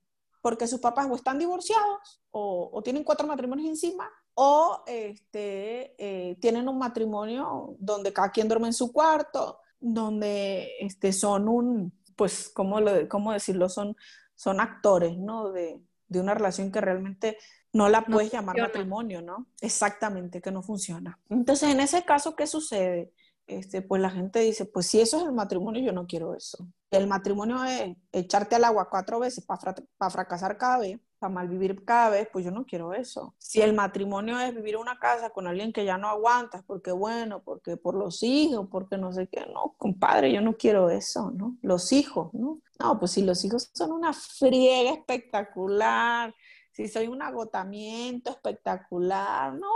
[0.42, 6.36] Porque sus papás o están divorciados o, o tienen cuatro matrimonios encima o este, eh,
[6.40, 12.48] tienen un matrimonio donde cada quien duerme en su cuarto, donde este, son un, pues,
[12.48, 13.68] ¿cómo, lo, cómo decirlo?
[13.68, 13.96] Son,
[14.34, 15.52] son actores, ¿no?
[15.52, 17.38] De, de, una relación que realmente
[17.72, 19.46] no la puedes llamar matrimonio, ¿no?
[19.60, 21.18] Exactamente, que no funciona.
[21.28, 23.12] Entonces, en ese caso, ¿qué sucede?
[23.46, 26.66] Este, pues la gente dice, pues si eso es el matrimonio, yo no quiero eso.
[26.90, 32.10] El matrimonio es echarte al agua cuatro veces para fracasar cada vez mal vivir cada
[32.10, 33.34] vez, pues yo no quiero eso.
[33.38, 37.42] Si el matrimonio es vivir una casa con alguien que ya no aguantas, porque bueno,
[37.42, 41.56] porque por los hijos, porque no sé qué, no, compadre, yo no quiero eso, ¿no?
[41.62, 42.60] Los hijos, ¿no?
[42.78, 46.34] No, pues si los hijos son una friega espectacular,
[46.72, 49.68] si soy un agotamiento espectacular, no,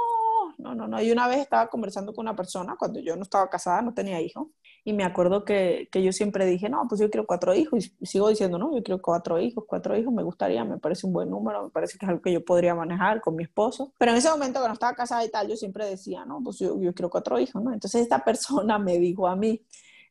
[0.58, 1.00] no, no, no.
[1.00, 4.20] Y una vez estaba conversando con una persona, cuando yo no estaba casada, no tenía
[4.20, 4.48] hijos,
[4.84, 7.90] y me acuerdo que, que, yo siempre dije, no, pues yo quiero cuatro hijos.
[8.00, 11.12] Y sigo diciendo, no, yo quiero cuatro hijos, cuatro hijos me gustaría, me parece un
[11.12, 13.92] buen número, me parece que es algo que yo podría manejar con mi esposo.
[13.98, 16.80] Pero en ese momento, cuando estaba casada y tal, yo siempre decía, no, pues yo,
[16.80, 17.72] yo quiero cuatro hijos, ¿no?
[17.72, 19.62] Entonces esta persona me dijo a mí,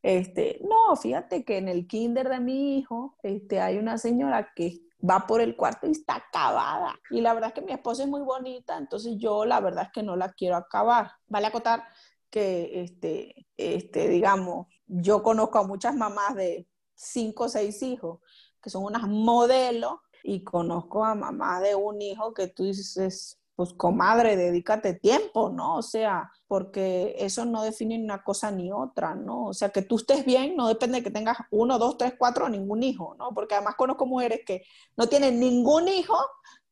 [0.03, 4.81] este, no, fíjate que en el kinder de mi hijo este, hay una señora que
[5.07, 6.99] va por el cuarto y está acabada.
[7.09, 9.91] Y la verdad es que mi esposa es muy bonita, entonces yo la verdad es
[9.91, 11.11] que no la quiero acabar.
[11.27, 11.83] Vale acotar
[12.29, 18.19] que, este, este, digamos, yo conozco a muchas mamás de cinco o seis hijos
[18.61, 23.73] que son unas modelos y conozco a mamás de un hijo que tú dices, pues
[23.73, 25.77] comadre, dedícate tiempo, ¿no?
[25.77, 29.45] O sea, porque eso no define una cosa ni otra, ¿no?
[29.45, 32.49] O sea, que tú estés bien no depende de que tengas uno, dos, tres, cuatro
[32.49, 33.33] ningún hijo, ¿no?
[33.33, 34.63] Porque además conozco mujeres que
[34.95, 36.17] no tienen ningún hijo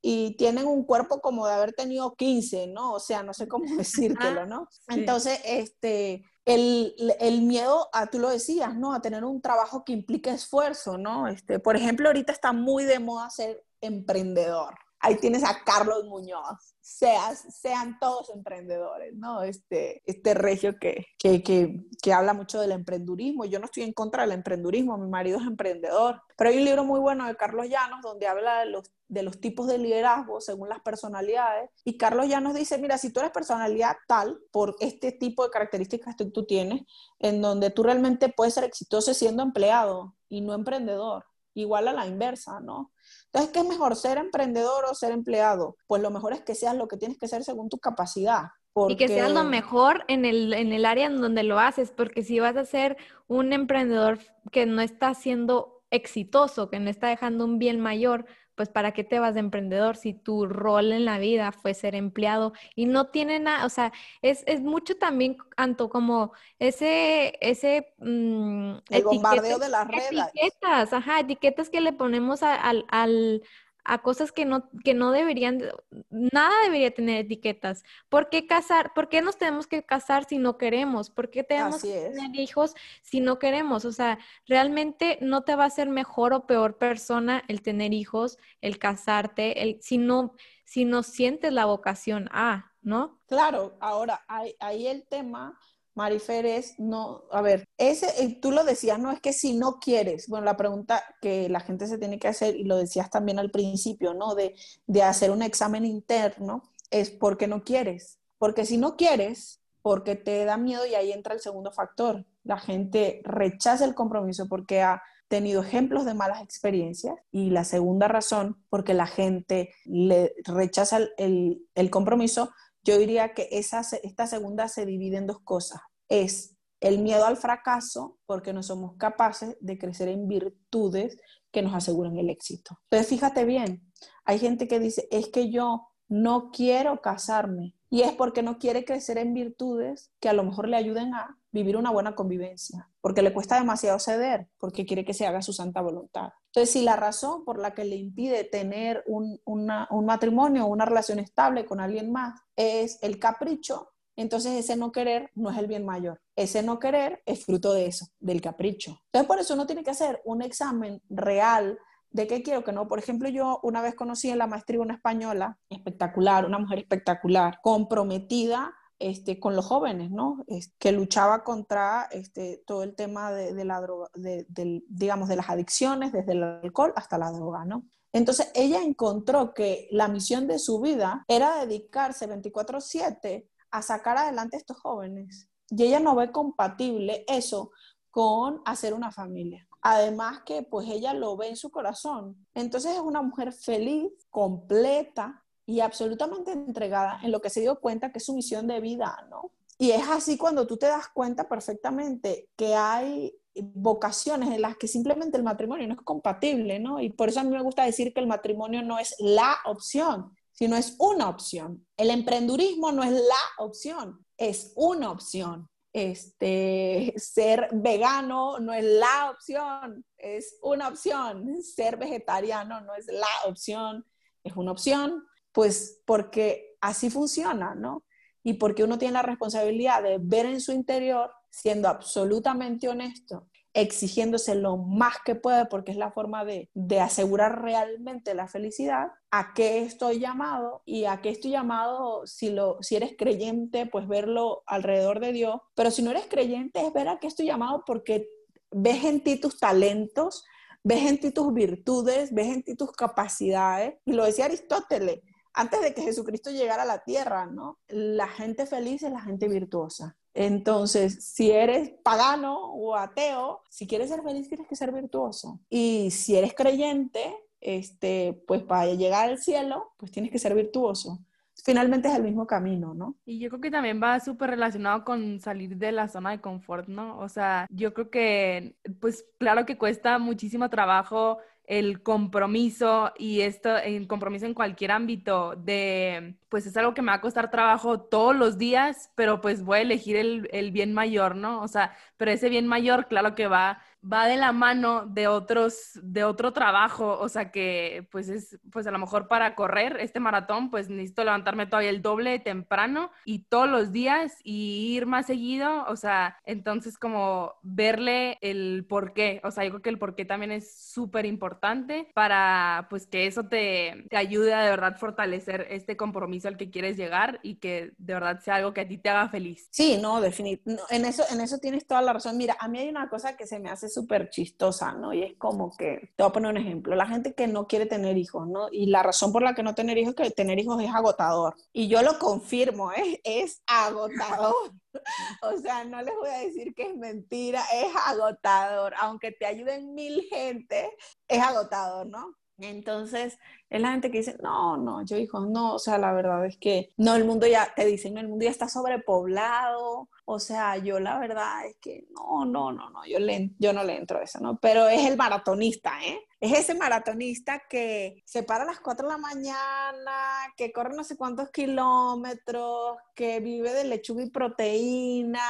[0.08, 2.94] y tienen un cuerpo como de haber tenido 15, ¿no?
[2.94, 4.70] O sea, no sé cómo decírtelo, ¿no?
[4.88, 8.94] Entonces, este, el, el, miedo, a, tú lo decías, ¿no?
[8.94, 11.28] A tener un trabajo que implique esfuerzo, ¿no?
[11.28, 16.76] Este, por ejemplo, ahorita está muy de moda ser emprendedor ahí tienes a Carlos Muñoz.
[16.82, 19.44] Sean todos emprendedores, ¿no?
[19.44, 23.46] Este, este regio que, que, que, que, habla mucho del emprendurismo.
[23.46, 26.22] Yo no estoy en contra del emprendurismo, mi marido es emprendedor.
[26.38, 29.40] Pero hay un libro muy bueno de Carlos Llanos donde habla de los, de los
[29.40, 31.70] tipos de liderazgo según las personalidades.
[31.84, 36.16] Y Carlos Llanos dice, mira, si tú eres personalidad tal, por este tipo de características
[36.16, 36.82] que tú tienes,
[37.20, 42.06] en donde tú realmente puedes ser exitoso siendo empleado y no emprendedor igual a la
[42.06, 42.92] inversa, ¿no?
[43.36, 45.76] Entonces, ¿qué es mejor, ser emprendedor o ser empleado?
[45.88, 48.44] Pues lo mejor es que seas lo que tienes que ser según tu capacidad.
[48.88, 52.24] Y que seas lo mejor en el, en el área en donde lo haces, porque
[52.24, 52.96] si vas a ser
[53.28, 54.20] un emprendedor
[54.54, 59.04] que no está siendo exitoso, que no está dejando un bien mayor, pues ¿para qué
[59.04, 63.08] te vas de emprendedor si tu rol en la vida fue ser empleado y no
[63.08, 63.92] tiene nada, o sea,
[64.22, 67.94] es, es, mucho también, tanto como ese, ese...
[67.98, 70.12] Mm, el bombardeo de las redes.
[70.12, 73.44] Etiquetas, ajá, etiquetas que le ponemos al, al,
[73.86, 75.62] a cosas que no, que no deberían,
[76.10, 77.84] nada debería tener etiquetas.
[78.10, 78.94] ¿Por qué casar?
[78.94, 81.12] ¿Por qué nos tenemos que casar si no queremos?
[81.12, 83.86] ¿Por qué tenemos que tener hijos si no queremos?
[83.86, 84.18] O sea,
[84.48, 89.62] realmente no te va a hacer mejor o peor persona el tener hijos, el casarte,
[89.62, 93.20] el, si no, si no sientes la vocación a, ¿no?
[93.28, 95.60] Claro, ahora ahí el tema
[95.96, 100.28] Marifer es no, a ver, ese, tú lo decías, no es que si no quieres,
[100.28, 103.50] bueno, la pregunta que la gente se tiene que hacer, y lo decías también al
[103.50, 104.36] principio, ¿no?
[104.36, 104.56] De,
[104.88, 108.20] de hacer un examen interno, es porque no quieres.
[108.38, 112.26] Porque si no quieres, porque te da miedo y ahí entra el segundo factor.
[112.44, 118.08] La gente rechaza el compromiso porque ha tenido ejemplos de malas experiencias y la segunda
[118.08, 122.52] razón, porque la gente le rechaza el, el compromiso
[122.86, 125.82] yo diría que esa, esta segunda se divide en dos cosas.
[126.08, 131.18] Es el miedo al fracaso, porque no somos capaces de crecer en virtudes
[131.52, 132.80] que nos aseguran el éxito.
[132.84, 133.92] Entonces, fíjate bien,
[134.24, 138.86] hay gente que dice, es que yo no quiero casarme, y es porque no quiere
[138.86, 143.22] crecer en virtudes que a lo mejor le ayuden a vivir una buena convivencia, porque
[143.22, 146.30] le cuesta demasiado ceder, porque quiere que se haga su santa voluntad.
[146.48, 151.20] Entonces, si la razón por la que le impide tener un, un matrimonio una relación
[151.20, 155.86] estable con alguien más es el capricho, entonces ese no querer no es el bien
[155.86, 156.20] mayor.
[156.36, 159.00] Ese no querer es fruto de eso, del capricho.
[159.12, 161.78] Entonces, por eso uno tiene que hacer un examen real
[162.10, 162.88] ¿De qué quiero que no?
[162.88, 167.60] Por ejemplo, yo una vez conocí en la maestría una española espectacular, una mujer espectacular,
[167.62, 170.46] comprometida este, con los jóvenes, ¿no?
[170.80, 177.32] que luchaba contra este, todo el tema de las adicciones, desde el alcohol hasta la
[177.32, 177.84] droga, ¿no?
[178.14, 184.56] Entonces ella encontró que la misión de su vida era dedicarse 24/7 a sacar adelante
[184.56, 185.50] a estos jóvenes.
[185.70, 187.72] Y ella no ve compatible eso
[188.12, 189.68] con hacer una familia.
[189.82, 192.48] Además que pues ella lo ve en su corazón.
[192.54, 198.12] Entonces es una mujer feliz, completa y absolutamente entregada en lo que se dio cuenta
[198.12, 199.52] que es su misión de vida, ¿no?
[199.78, 204.88] Y es así cuando tú te das cuenta perfectamente que hay vocaciones en las que
[204.88, 207.02] simplemente el matrimonio no es compatible, ¿no?
[207.02, 210.36] Y por eso a mí me gusta decir que el matrimonio no es la opción,
[210.52, 211.86] sino es una opción.
[211.98, 219.32] El emprendurismo no es la opción, es una opción este, ser vegano no es la
[219.32, 221.64] opción, es una opción.
[221.64, 224.06] Ser vegetariano no es la opción,
[224.44, 225.26] es una opción,
[225.56, 228.04] pues porque así funciona, ¿no?
[228.44, 234.56] Y porque uno tiene la responsabilidad de ver en su interior, siendo absolutamente honesto exigiéndose
[234.56, 239.80] lo más que puede porque es la forma de, asegurar realmente la felicidad, a qué
[239.80, 245.20] estoy llamado y a qué estoy llamado si, lo, si eres creyente, pues verlo alrededor
[245.20, 248.30] de Dios, pero si no eres creyente es ver a qué estoy llamado porque
[248.72, 250.46] ves en ti tus talentos,
[250.82, 255.20] ves en ti tus virtudes, ves en ti tus capacidades, y lo decía Aristóteles,
[255.56, 257.80] antes de que Jesucristo llegara a la tierra, ¿no?
[257.88, 260.16] La gente feliz es la gente virtuosa.
[260.34, 265.62] Entonces, si eres pagano o ateo, si quieres ser feliz tienes que ser virtuoso.
[265.70, 271.20] Y si eres creyente, este, pues para llegar al cielo, pues tienes que ser virtuoso.
[271.64, 273.16] Finalmente es el mismo camino, ¿no?
[273.26, 276.90] Y yo creo que también va súper relacionado con salir de la zona de confort,
[276.90, 277.18] ¿no?
[277.20, 283.76] O sea, yo creo que, pues claro que cuesta muchísimo trabajo el compromiso y esto,
[283.78, 288.00] el compromiso en cualquier ámbito de, pues es algo que me va a costar trabajo
[288.02, 291.62] todos los días, pero pues voy a elegir el, el bien mayor, ¿no?
[291.62, 293.80] O sea, pero ese bien mayor, claro que va
[294.12, 298.86] va de la mano de otros, de otro trabajo, o sea que pues es, pues
[298.88, 303.46] a lo mejor para correr este maratón, pues necesito levantarme todavía el doble temprano y
[303.46, 309.42] todos los días y ir más seguido, o sea, entonces como verle el por qué,
[309.44, 313.28] o sea, yo creo que el por qué también es súper importante para pues que
[313.28, 317.56] eso te, te ayude a de verdad fortalecer este compromiso al que quieres llegar y
[317.56, 319.68] que de verdad sea algo que a ti te haga feliz.
[319.72, 322.38] Sí, no, definitivamente, en, eso, en eso tienes toda la razón.
[322.38, 325.14] Mira, a mí hay una cosa que se me hace súper chistosa, ¿no?
[325.14, 327.88] Y es como que, te voy a poner un ejemplo, la gente que no quiere
[327.88, 328.68] tener hijos, ¿no?
[328.72, 331.56] Y la razón por la que no tener hijos es que tener hijos es agotador.
[331.74, 333.20] Y yo lo confirmo, ¿eh?
[333.24, 334.54] es agotador.
[335.42, 338.94] o sea, no les voy a decir que es mentira, es agotador.
[339.00, 340.92] Aunque te ayuden mil gente,
[341.28, 342.36] es agotador, ¿no?
[342.58, 343.38] Entonces,
[343.70, 346.58] es la gente que dice, no, no, yo hijo, no, o sea, la verdad es
[346.58, 351.00] que no, el mundo ya, te dicen, el mundo ya está sobrepoblado, O sea, yo
[351.00, 354.24] la verdad es que no, no, no, no, yo, le, yo no le entro a
[354.24, 354.58] eso, ¿no?
[354.60, 356.20] Pero es el maratonista, ¿eh?
[356.40, 361.04] Es ese maratonista que se para a las 4 de la mañana, que corre no
[361.04, 365.42] sé cuántos kilómetros, que vive de lechuga y proteína.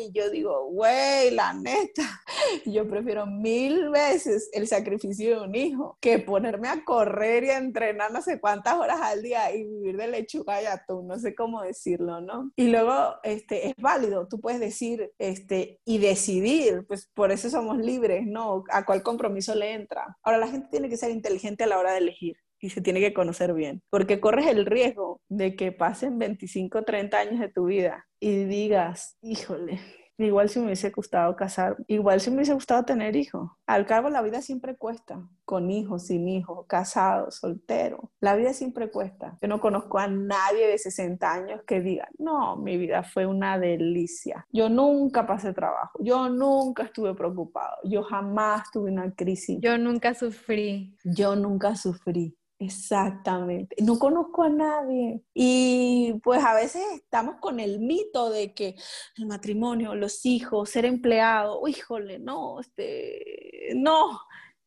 [0.00, 2.02] Y yo digo, güey, la neta,
[2.66, 7.58] yo prefiero mil veces el sacrificio de un hijo que ponerme a correr y a
[7.58, 11.34] entrenar no sé cuántas horas al día y vivir de lechuga y atún, no sé
[11.34, 12.50] cómo decirlo, ¿no?
[12.56, 17.78] Y luego, este, es válido, tú puedes decir, este, y decidir, pues por eso somos
[17.78, 18.64] libres, ¿no?
[18.70, 20.16] A cuál compromiso le entra.
[20.22, 23.00] Ahora, la gente tiene que ser inteligente a la hora de elegir y se tiene
[23.00, 27.64] que conocer bien, porque corres el riesgo de que pasen 25, 30 años de tu
[27.66, 29.80] vida y digas, híjole,
[30.18, 33.50] igual si me hubiese gustado casar, igual si me hubiese gustado tener hijos.
[33.66, 38.10] Al cabo, la vida siempre cuesta, con hijos, sin hijos, casado, soltero.
[38.20, 39.38] La vida siempre cuesta.
[39.40, 43.58] Yo no conozco a nadie de 60 años que diga, no, mi vida fue una
[43.58, 44.46] delicia.
[44.52, 49.58] Yo nunca pasé trabajo, yo nunca estuve preocupado, yo jamás tuve una crisis.
[49.60, 50.96] Yo nunca sufrí.
[51.04, 52.36] Yo nunca sufrí.
[52.64, 53.76] Exactamente.
[53.82, 55.22] No conozco a nadie.
[55.34, 58.76] Y pues a veces estamos con el mito de que
[59.16, 64.20] el matrimonio, los hijos, ser empleado, híjole, no, este, no.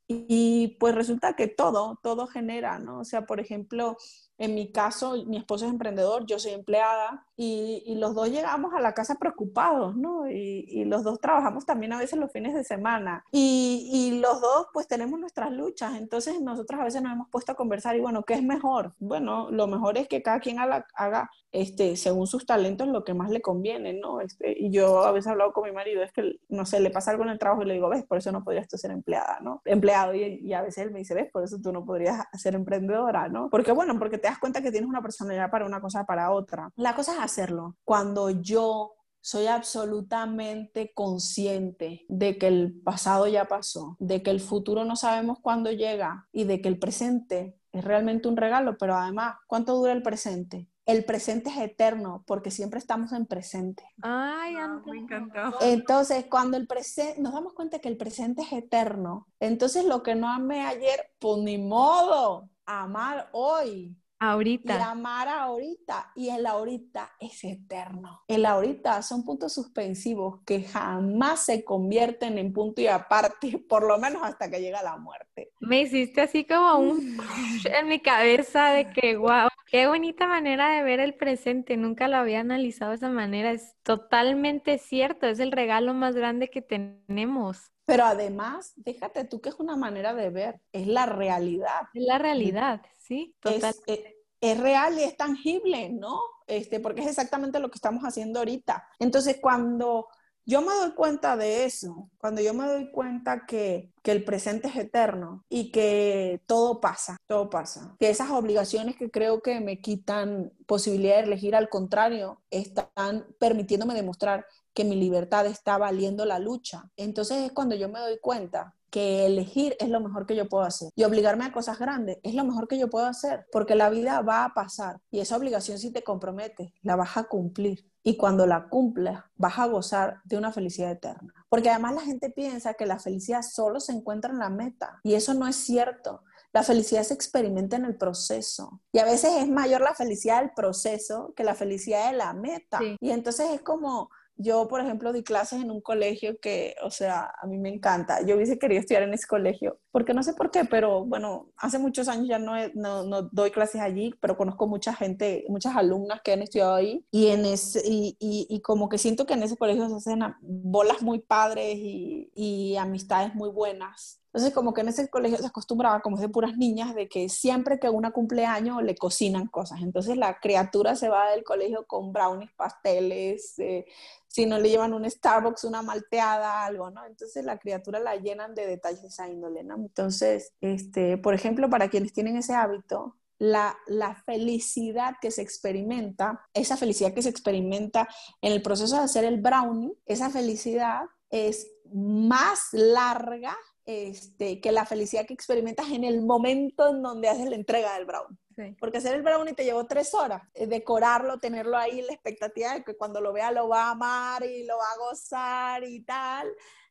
[0.08, 3.00] Y pues resulta que todo, todo genera, ¿no?
[3.00, 3.98] O sea, por ejemplo,
[4.38, 8.82] en mi caso, mi esposo es emprendedor, yo soy empleada y, los dos llegamos a
[8.82, 10.30] la casa preocupados, ¿no?
[10.30, 14.88] Y, los dos trabajamos también a veces los fines de semana y, los dos pues
[14.88, 18.36] tenemos nuestras luchas, entonces nosotros a veces nos hemos puesto a conversar y bueno, ¿qué
[18.36, 18.94] es mejor?
[19.00, 23.14] Bueno, lo mejor es que cada quien haga, haga este, según sus talentos lo que
[23.14, 24.22] más le conviene, ¿no?
[24.22, 26.90] Este, y yo a veces he hablado con mi marido, es que, no sé, le
[26.90, 28.92] pasa algo en el trabajo y le digo, ves, por eso no podrías tú ser
[28.92, 29.62] empleada, ¿no?
[29.66, 32.56] Empleado y, y a veces él me dice, ves, por eso tú no podrías ser
[32.56, 33.50] emprendedora, ¿no?
[33.50, 36.70] Porque bueno, porque te das cuenta que tienes una personalidad para una cosa, para otra.
[36.76, 37.76] La cosa es hacerlo.
[37.84, 44.86] Cuando yo soy absolutamente consciente de que el pasado ya pasó, de que el futuro
[44.86, 49.38] no sabemos cuándo llega y de que el presente es realmente un regalo, pero además,
[49.48, 50.70] ¿cuánto dura el presente?
[50.86, 53.84] El presente es eterno porque siempre estamos en presente.
[54.04, 55.60] Ay, me encantó.
[55.60, 60.14] Entonces, cuando el presente, nos damos cuenta que el presente es eterno, entonces lo que
[60.14, 63.98] no amé ayer, pues ni modo, amar hoy.
[64.32, 64.78] Ahorita.
[64.78, 66.12] Y amar ahorita.
[66.16, 68.24] Y el ahorita es eterno.
[68.28, 74.00] El ahorita son puntos suspensivos que jamás se convierten en punto y aparte, por lo
[74.00, 75.52] menos hasta que llega la muerte.
[75.60, 77.18] Me hiciste así como un
[77.66, 81.78] en mi cabeza de que, wow, qué bonita manera de ver el presente.
[81.78, 83.52] Nunca lo había analizado de esa manera.
[83.52, 85.28] Es totalmente cierto.
[85.28, 87.72] Es el regalo más grande que tenemos.
[87.86, 91.82] Pero además, déjate tú que es una manera de ver, es la realidad.
[91.94, 92.82] Es la realidad.
[92.98, 93.36] Sí.
[93.46, 94.15] Eh, es,
[94.54, 96.20] real y es tangible, ¿no?
[96.46, 98.88] Este, porque es exactamente lo que estamos haciendo ahorita.
[99.00, 100.08] Entonces, cuando
[100.46, 104.68] yo me doy cuenta de eso, cuando yo me doy cuenta que, que, el presente
[104.68, 109.82] es eterno y que todo pasa, todo pasa, que esas obligaciones que creo que me
[109.82, 116.38] quitan posibilidad de elegir, al contrario, están permitiéndome demostrar que mi libertad está valiendo la
[116.38, 116.92] lucha.
[116.98, 120.64] Entonces es cuando yo me doy cuenta que elegir es lo mejor que yo puedo
[120.64, 123.90] hacer y obligarme a cosas grandes es lo mejor que yo puedo hacer porque la
[123.90, 128.18] vida va a pasar y esa obligación si te compromete la vas a cumplir y
[128.18, 132.76] cuando la cumples vas a gozar de una felicidad eterna porque además la gente piensa
[132.76, 136.24] que la felicidad solo se encuentra en la meta y eso no es cierto
[136.56, 138.80] la felicidad se experimenta en el proceso.
[138.94, 142.80] Y a veces es mayor la felicidad del proceso que la felicidad de la meta.
[143.02, 147.34] Y entonces es como, yo, por ejemplo, di clases en un colegio que, o sea,
[147.42, 148.26] a mí me encanta.
[148.26, 151.80] Yo hubiese querido estudiar en ese colegio, porque no sé por qué, pero bueno, hace
[151.80, 156.34] muchos años ya no, no, doy clases allí, pero conozco mucha gente, muchas alumnas que
[156.34, 159.88] han estudiado ahí y, en ese, y, y, como que siento que en ese colegio
[159.88, 164.22] se hacen bolas muy padres y, y amistades muy buenas.
[164.36, 167.30] Entonces, como que en ese colegio se acostumbraba, como es de puras niñas, de que
[167.30, 169.80] siempre que una cumpleaños le cocinan cosas.
[169.82, 173.86] Entonces, la criatura se va del colegio con brownies, pasteles, eh,
[174.28, 177.06] si no le llevan un Starbucks, una malteada, algo, ¿no?
[177.06, 179.76] Entonces, la criatura la llenan de detalles de esa índole, ¿no?
[179.76, 186.46] Entonces, este, por ejemplo, para quienes tienen ese hábito, la, la, felicidad que se experimenta,
[186.54, 188.10] esa felicidad que se experimenta
[188.42, 194.86] en el proceso de hacer el brownie, esa felicidad es más larga este, que la
[194.86, 198.38] felicidad que experimentas en el momento en donde haces la entrega del brownie.
[198.80, 200.42] Porque hacer el brownie te llevó tres horas.
[200.54, 204.46] Eh, decorarlo, tenerlo ahí, la expectativa de que cuando lo vea lo va a amar
[204.46, 206.48] y lo va a gozar y tal,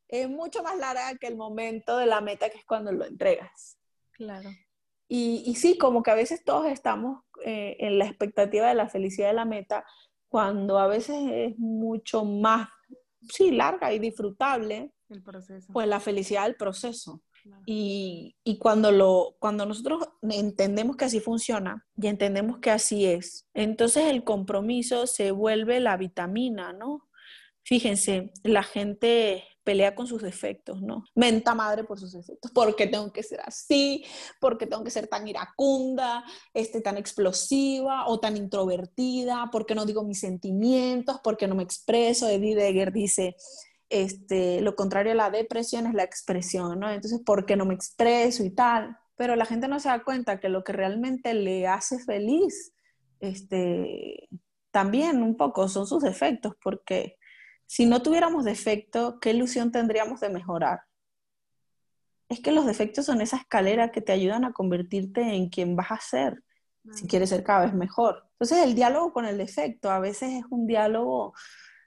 [0.09, 3.79] es mucho más larga que el momento de la meta, que es cuando lo entregas.
[4.13, 4.51] Claro.
[5.09, 8.89] Y, y sí, como que a veces todos estamos eh, en la expectativa de la
[8.89, 9.85] felicidad de la meta,
[10.29, 12.69] cuando a veces es mucho más,
[13.23, 15.73] sí, larga y disfrutable, el proceso.
[15.73, 17.23] pues la felicidad del proceso.
[17.67, 23.47] Y, y, cuando, lo, cuando nosotros entendemos que así funciona y entendemos que así es,
[23.53, 27.07] entonces el compromiso se vuelve la vitamina, ¿no?
[27.63, 31.05] Fíjense, la gente pelea con sus defectos, ¿no?
[31.15, 32.51] Menta madre por sus defectos.
[32.53, 34.05] ¿Por qué tengo que ser así?
[34.39, 39.49] ¿Por qué tengo que ser tan iracunda, este, tan explosiva o tan introvertida?
[39.51, 41.21] ¿Por qué no digo mis sentimientos?
[41.25, 42.29] ¿Por qué no me expreso?
[42.29, 43.37] Eddie Deger dice,
[43.89, 46.91] este, lo contrario a la depresión es la expresión, ¿no?
[46.91, 48.97] Entonces, ¿por qué no me expreso y tal?
[49.17, 52.73] Pero la gente no se da cuenta que lo que realmente le hace feliz,
[53.21, 54.29] este,
[54.71, 57.17] también un poco son sus defectos, porque
[57.67, 60.81] si no tuviéramos defecto, ¿qué ilusión tendríamos de mejorar?
[62.29, 65.93] Es que los defectos son esa escalera que te ayudan a convertirte en quien vas
[65.93, 66.43] a ser,
[66.93, 68.27] si quieres ser cada vez mejor.
[68.33, 71.35] Entonces el diálogo con el defecto a veces es un diálogo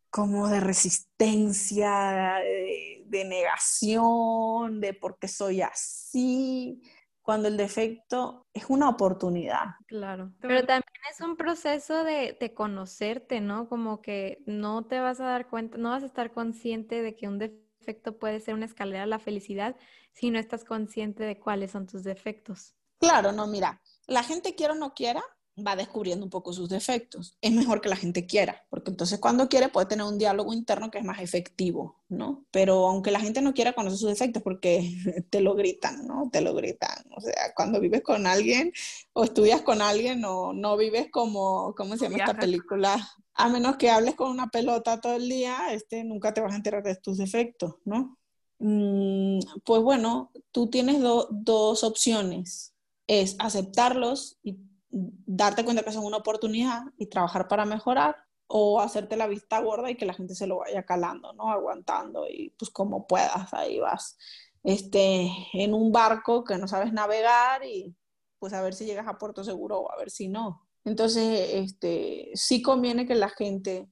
[0.10, 6.82] como de resistencia, de, de negación, de por qué soy así,
[7.28, 9.66] cuando el defecto es una oportunidad.
[9.88, 13.68] Claro, pero también es un proceso de, de, conocerte, ¿no?
[13.68, 17.28] Como que no te vas a dar cuenta, no vas a estar consciente de que
[17.28, 19.76] un defecto puede ser una escalera a la felicidad
[20.14, 22.76] si no estás consciente de cuáles son tus defectos.
[23.00, 25.22] Claro, no, mira, la gente quiera o no quiera,
[25.66, 27.38] va descubriendo un poco sus defectos.
[27.42, 30.92] Es mejor que la gente quiera, porque entonces cuando quiere puede tener un diálogo interno
[30.92, 32.46] que es más efectivo, ¿no?
[32.52, 34.82] Pero aunque la gente no quiera conocer sus defectos, porque
[35.30, 36.30] te lo gritan, ¿no?
[36.32, 37.06] Te lo gritan.
[37.16, 38.72] O sea, cuando vives con alguien
[39.14, 43.10] o estudias con alguien, o no vives como, ¿cómo se llama esta película?
[43.34, 46.58] A menos que hables con una pelota todo el día, este, nunca te vas a
[46.58, 48.18] enterar de tus defectos, ¿no?
[48.60, 52.74] Mm, pues bueno, tú tienes dos opciones.
[53.10, 54.58] Es aceptarlos y
[54.90, 58.16] darte cuenta que son una oportunidad y trabajar para mejorar
[58.48, 61.52] o hacerte la vista gorda y que la gente se lo vaya calando, ¿no?
[61.52, 64.18] Aguantando y pues como puedas, ahí vas
[64.64, 67.96] este, en un barco que no sabes navegar y
[68.40, 70.68] pues a ver si llegas a puerto seguro o a ver si no.
[70.86, 73.90] Entonces, este, sí conviene que la gente,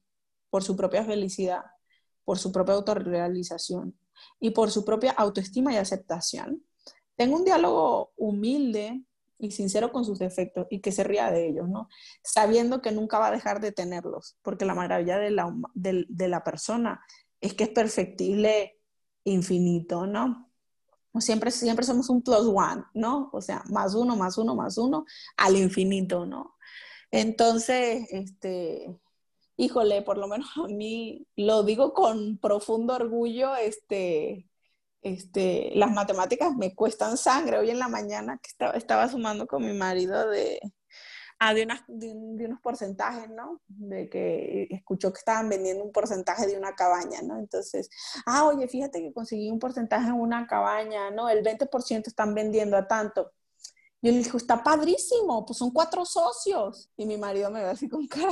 [0.49, 1.63] por su propia felicidad,
[2.23, 3.97] por su propia autorrealización
[4.39, 6.63] y por su propia autoestima y aceptación,
[7.15, 9.03] tenga un diálogo humilde
[9.37, 11.89] y sincero con sus defectos y que se ría de ellos, ¿no?
[12.23, 16.43] Sabiendo que nunca va a dejar de tenerlos, porque la maravilla de la, de, la
[16.43, 17.01] persona
[17.41, 18.79] es que es perfectible
[19.23, 20.51] infinito, ¿no?
[21.19, 23.29] Siempre, siempre somos un plus one, ¿no?
[23.31, 25.05] O sea, más uno, más uno, más uno,
[25.37, 26.55] al infinito, ¿no?
[27.11, 28.93] Entonces, este,
[29.57, 34.49] híjole, por lo menos a mí lo digo con profundo orgullo, este,
[35.05, 37.59] este, las matemáticas me cuestan sangre.
[37.59, 40.59] Hoy en la mañana que estaba, estaba sumando con mi marido de,
[41.37, 43.61] ah, de, de, unos porcentajes, ¿no?
[43.67, 47.37] De que escuchó que estaban vendiendo un porcentaje de una cabaña, ¿no?
[47.37, 47.87] Entonces,
[48.25, 51.29] ah, oye, fíjate que conseguí un porcentaje en una cabaña, ¿no?
[51.29, 53.31] El 20% están vendiendo a tanto.
[54.05, 56.91] Yo le dije, está padrísimo, pues son cuatro socios.
[56.95, 58.31] Y mi marido me ve así con cara,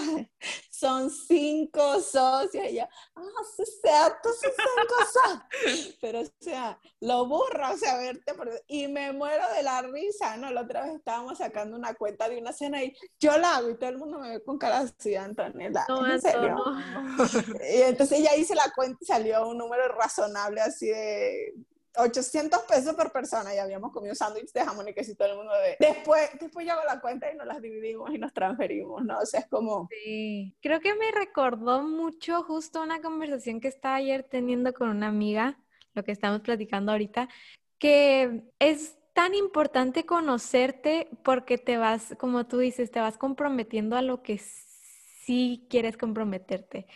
[0.69, 2.63] son cinco socios.
[2.69, 2.83] Y yo,
[3.15, 5.95] ah, sí, cierto, son cinco.
[6.01, 8.35] Pero, o sea, lo burro, o sea, verte.
[8.67, 10.51] Y me muero de la risa, ¿no?
[10.51, 13.75] La otra vez estábamos sacando una cuenta de una cena y yo la hago y
[13.79, 15.85] todo el mundo me ve con cara así, Antonella.
[15.89, 16.53] No, ¿En serio?
[16.53, 17.25] No.
[17.67, 21.55] Y entonces ya hice la cuenta y salió un número razonable así de
[21.95, 25.53] 800 pesos por persona y habíamos comido sándwiches de jamón y queso todo el mundo
[25.53, 25.77] de...
[25.79, 29.19] Después, después yo hago la cuenta y nos las dividimos y nos transferimos, ¿no?
[29.19, 29.87] O sea, es como...
[29.89, 35.07] Sí, creo que me recordó mucho justo una conversación que estaba ayer teniendo con una
[35.07, 35.59] amiga,
[35.93, 37.29] lo que estamos platicando ahorita,
[37.77, 44.01] que es tan importante conocerte porque te vas, como tú dices, te vas comprometiendo a
[44.01, 46.87] lo que sí quieres comprometerte.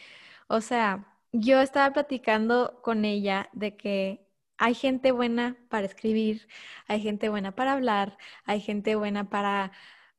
[0.47, 4.26] O sea, yo estaba platicando con ella de que
[4.57, 6.47] hay gente buena para escribir,
[6.87, 9.71] hay gente buena para hablar, hay gente buena para,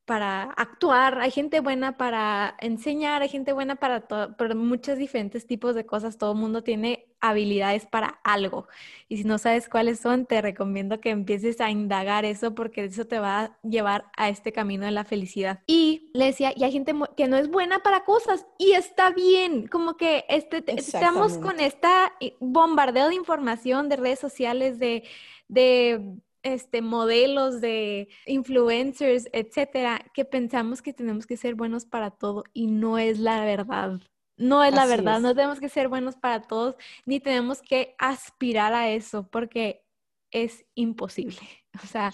[0.05, 5.75] para actuar, hay gente buena para enseñar, hay gente buena para pero muchos diferentes tipos
[5.75, 6.17] de cosas.
[6.17, 8.67] Todo mundo tiene habilidades para algo.
[9.07, 13.05] Y si no sabes cuáles son, te recomiendo que empieces a indagar eso porque eso
[13.05, 15.61] te va a llevar a este camino de la felicidad.
[15.67, 19.67] Y le decía, y hay gente que no es buena para cosas y está bien,
[19.67, 25.03] como que este, estamos con esta bombardeo de información de redes sociales, de,
[25.47, 32.43] de este, modelos de influencers, etcétera, que pensamos que tenemos que ser buenos para todo
[32.53, 33.99] y no es la verdad.
[34.39, 36.75] No es la verdad, no tenemos que ser buenos para todos,
[37.05, 39.83] ni tenemos que aspirar a eso, porque
[40.31, 41.37] es imposible.
[41.83, 42.11] O sea,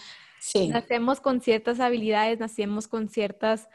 [0.67, 3.69] nacemos con ciertas habilidades, nacemos con ciertas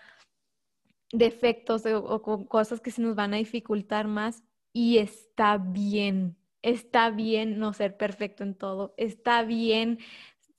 [1.11, 4.45] defectos o, con cosas que se nos van a dificultar más
[4.75, 6.37] y está bien.
[6.61, 8.95] Está bien no ser perfecto en todo.
[8.99, 9.99] Está bien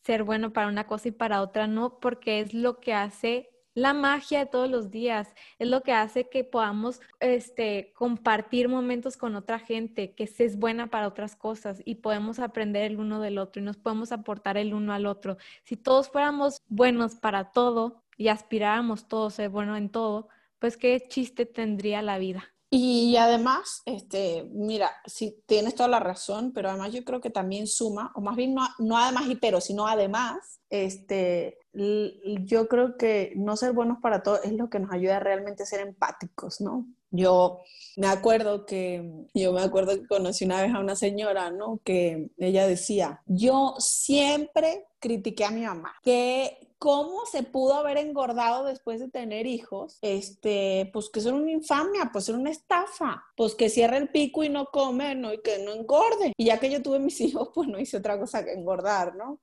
[0.04, 3.94] ser bueno para una cosa y para otra no, porque es lo que hace la
[3.94, 9.36] magia de todos los días, es lo que hace que podamos este, compartir momentos con
[9.36, 13.38] otra gente, que se es buena para otras cosas y podemos aprender el uno del
[13.38, 15.38] otro y nos podemos aportar el uno al otro.
[15.64, 20.28] Si todos fuéramos buenos para todo y aspiráramos todos a ser buenos en todo,
[20.60, 22.54] pues qué chiste tendría la vida.
[22.74, 27.68] Y además, este, mira, sí tienes toda la razón, pero además yo creo que también
[27.68, 33.34] suma, o más bien no, no además y pero, sino además, este, yo creo que
[33.36, 36.88] no ser buenos para todo es lo que nos ayuda realmente a ser empáticos, ¿no?
[37.10, 37.60] Yo
[37.98, 41.82] me acuerdo que, yo me acuerdo que conocí una vez a una señora, ¿no?
[41.84, 48.66] Que ella decía, yo siempre critiqué a mi mamá, que cómo se pudo haber engordado
[48.66, 53.54] después de tener hijos, este, pues que son una infamia, pues son una estafa, pues
[53.54, 55.32] que cierre el pico y no come, ¿no?
[55.32, 56.34] Y que no engorde.
[56.36, 59.40] Y ya que yo tuve mis hijos, pues no hice otra cosa que engordar, ¿no?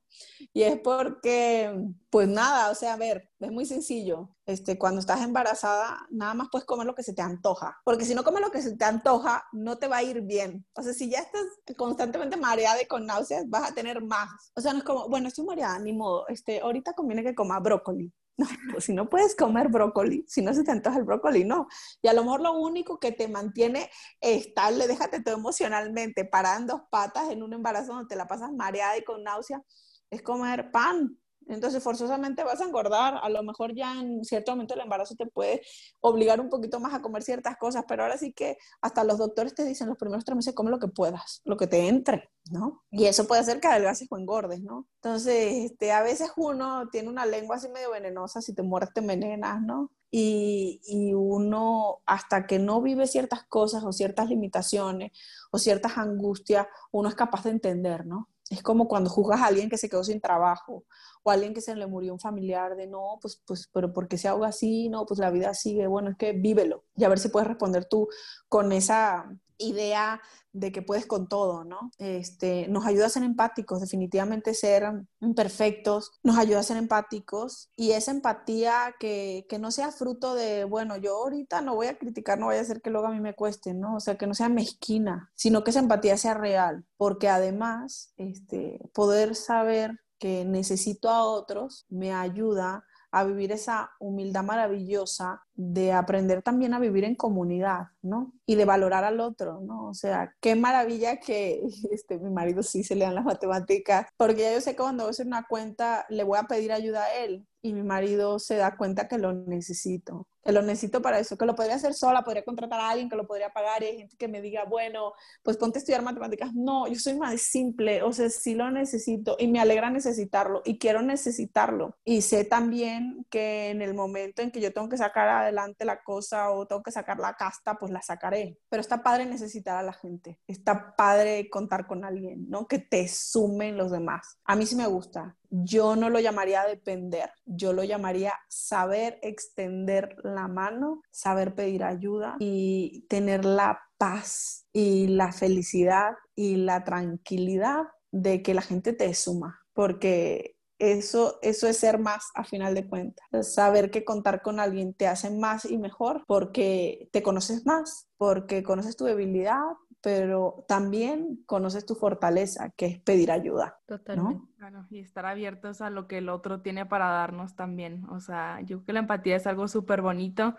[0.53, 1.72] Y es porque,
[2.11, 4.30] pues nada, o sea, a ver, es muy sencillo.
[4.46, 8.14] Este, cuando estás embarazada, nada más puedes comer lo que se te antoja, porque si
[8.14, 10.66] no comes lo que se te antoja, no te va a ir bien.
[10.74, 11.44] O sea, si ya estás
[11.76, 14.28] constantemente mareada y con náuseas, vas a tener más.
[14.54, 17.61] O sea, no es como, bueno, estoy mareada, ni modo, este, ahorita conviene que coma
[17.61, 18.12] brócoli.
[18.38, 21.66] No, pues si no puedes comer brócoli, si no se te antoja el brócoli, no.
[22.00, 23.90] Y a lo mejor lo único que te mantiene
[24.20, 28.96] estable, déjate todo emocionalmente, parando dos patas en un embarazo donde te la pasas mareada
[28.96, 29.61] y con náusea,
[30.09, 31.18] es comer pan,
[31.49, 33.18] entonces, forzosamente vas a engordar.
[33.22, 35.62] A lo mejor ya en cierto momento el embarazo te puede
[36.01, 39.55] obligar un poquito más a comer ciertas cosas, pero ahora sí que hasta los doctores
[39.55, 42.84] te dicen los primeros tres meses come lo que puedas, lo que te entre, ¿no?
[42.90, 44.86] Y eso puede hacer que adelgaces o engordes, ¿no?
[44.96, 49.01] Entonces, este, a veces uno tiene una lengua así medio venenosa, si te mueres te
[49.01, 49.90] envenenas, ¿no?
[50.11, 55.12] Y, y, uno, hasta que no vive ciertas cosas o ciertas limitaciones
[55.51, 58.28] o ciertas angustias, uno es capaz de entender, ¿no?
[58.51, 60.84] Es como cuando juzgas a alguien que se quedó sin trabajo
[61.22, 64.09] o a alguien que se le murió un familiar de no, pues, pues, pero ¿por
[64.09, 64.88] qué se ahoga así?
[64.88, 65.86] No, pues la vida sigue.
[65.86, 68.09] Bueno, es que vívelo y a ver si puedes responder tú
[68.49, 70.20] con esa idea
[70.52, 71.90] de que puedes con todo, ¿no?
[71.98, 74.84] Este, nos ayuda a ser empáticos, definitivamente ser
[75.20, 80.64] imperfectos, nos ayuda a ser empáticos y esa empatía que, que, no sea fruto de,
[80.64, 83.20] bueno, yo ahorita no voy a criticar, no voy a hacer que luego a mí
[83.20, 83.96] me cueste, ¿no?
[83.96, 88.80] O sea, que no sea mezquina, sino que esa empatía sea real, porque además, este,
[88.94, 96.40] poder saber que necesito a otros me ayuda a vivir esa humildad maravillosa de aprender
[96.40, 98.32] también a vivir en comunidad, ¿no?
[98.46, 99.88] Y de valorar al otro, ¿no?
[99.88, 104.42] O sea, qué maravilla que este, mi marido sí se le dan las matemáticas, porque
[104.42, 107.02] ya yo sé que cuando voy a hacer una cuenta le voy a pedir ayuda
[107.02, 111.18] a él y mi marido se da cuenta que lo necesito que lo necesito para
[111.18, 113.86] eso, que lo podría hacer sola, podría contratar a alguien que lo podría pagar y
[113.86, 116.54] hay gente que me diga, bueno, pues ponte a estudiar matemáticas.
[116.54, 120.78] No, yo soy más simple, o sea, sí lo necesito y me alegra necesitarlo y
[120.78, 121.98] quiero necesitarlo.
[122.02, 126.03] Y sé también que en el momento en que yo tengo que sacar adelante la
[126.03, 128.59] cosa o tengo que sacar la casta, pues la sacaré.
[128.68, 132.66] Pero está padre necesitar a la gente, está padre contar con alguien, ¿no?
[132.66, 134.38] Que te sumen los demás.
[134.44, 140.16] A mí sí me gusta yo no lo llamaría depender, yo lo llamaría saber extender
[140.22, 147.84] la mano, saber pedir ayuda y tener la paz y la felicidad y la tranquilidad
[148.11, 152.87] de que la gente te suma, porque eso, eso es ser más a final de
[152.87, 153.26] cuentas.
[153.53, 158.62] Saber que contar con alguien te hace más y mejor porque te conoces más, porque
[158.62, 159.62] conoces tu debilidad,
[160.01, 163.79] pero también conoces tu fortaleza, que es pedir ayuda.
[163.87, 164.43] Totalmente.
[164.91, 168.05] y estar abiertos a lo que el otro tiene para darnos también.
[168.11, 170.55] O sea, yo creo que la empatía es algo súper bonito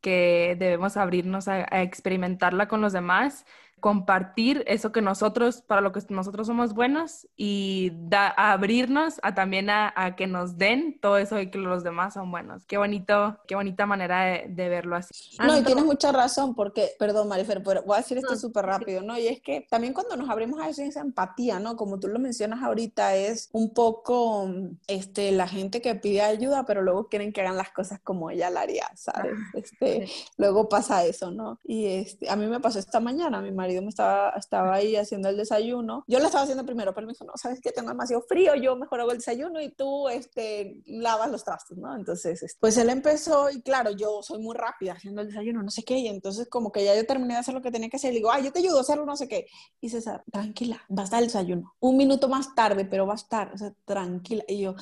[0.00, 3.44] que debemos abrirnos a, a experimentarla con los demás
[3.80, 7.92] compartir eso que nosotros, para lo que nosotros somos buenos y
[8.36, 12.64] abrirnos a también a, que nos den todo eso y que los demás son buenos.
[12.64, 15.36] Qué bonito, qué bonita manera de, verlo así.
[15.38, 19.02] No, y tienes mucha razón porque, perdón Marifer, pero voy a decir esto súper rápido,
[19.02, 19.18] ¿no?
[19.18, 21.76] Y es que también cuando nos abrimos a eso, esa empatía, ¿no?
[21.76, 24.50] Como tú lo mencionas ahorita, es un poco
[24.86, 28.50] este, la gente que pide ayuda, pero luego quieren que hagan las cosas como ella
[28.50, 29.34] la haría, ¿sabes?
[29.54, 30.08] Este,
[30.38, 31.58] luego pasa eso, ¿no?
[31.62, 35.28] Y este, a mí me pasó esta mañana, mi marido me estaba, estaba ahí haciendo
[35.28, 36.04] el desayuno.
[36.06, 38.76] Yo lo estaba haciendo primero, pero me dijo, no, sabes que tengo demasiado frío, yo
[38.76, 41.94] mejor hago el desayuno y tú este, lavas los trastos, ¿no?
[41.96, 45.70] Entonces, este, pues él empezó y claro, yo soy muy rápida haciendo el desayuno, no
[45.70, 47.96] sé qué, y entonces como que ya yo terminé de hacer lo que tenía que
[47.96, 49.46] hacer, y digo, ay, yo te ayudo a hacerlo, no sé qué.
[49.80, 51.74] Y César, tranquila, va a estar el desayuno.
[51.80, 54.44] Un minuto más tarde, pero va a estar, o sea, tranquila.
[54.48, 54.74] Y yo,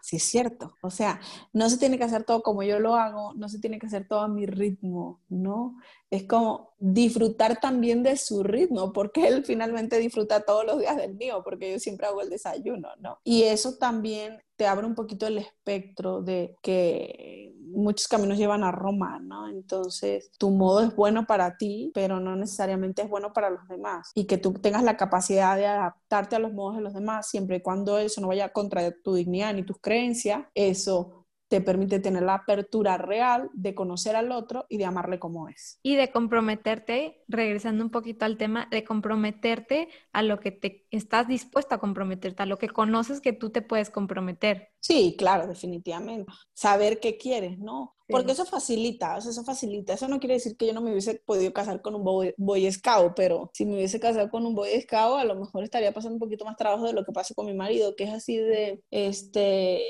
[0.00, 0.76] sí es cierto.
[0.82, 1.20] O sea,
[1.52, 4.06] no se tiene que hacer todo como yo lo hago, no se tiene que hacer
[4.06, 5.76] todo a mi ritmo, ¿no?
[6.10, 11.14] Es como disfrutar también de su ritmo, porque él finalmente disfruta todos los días del
[11.14, 13.18] mío, porque yo siempre hago el desayuno, ¿no?
[13.24, 18.70] Y eso también te abre un poquito el espectro de que muchos caminos llevan a
[18.70, 19.48] Roma, ¿no?
[19.48, 24.10] Entonces, tu modo es bueno para ti, pero no necesariamente es bueno para los demás.
[24.14, 27.56] Y que tú tengas la capacidad de adaptarte a los modos de los demás, siempre
[27.56, 31.21] y cuando eso no vaya contra tu dignidad ni tus creencias, eso
[31.52, 35.78] te permite tener la apertura real de conocer al otro y de amarle como es.
[35.82, 41.28] Y de comprometerte, regresando un poquito al tema, de comprometerte a lo que te estás
[41.28, 44.70] dispuesta a comprometerte, a lo que conoces que tú te puedes comprometer.
[44.80, 46.32] Sí, claro, definitivamente.
[46.54, 47.96] Saber qué quieres, ¿no?
[48.08, 49.94] Porque eso facilita, eso facilita.
[49.94, 53.14] Eso no quiere decir que yo no me hubiese podido casar con un boy, scout,
[53.16, 56.20] pero si me hubiese casado con un boy scout, a lo mejor estaría pasando un
[56.20, 59.82] poquito más trabajo de lo que pasa con mi marido, que es así de, este,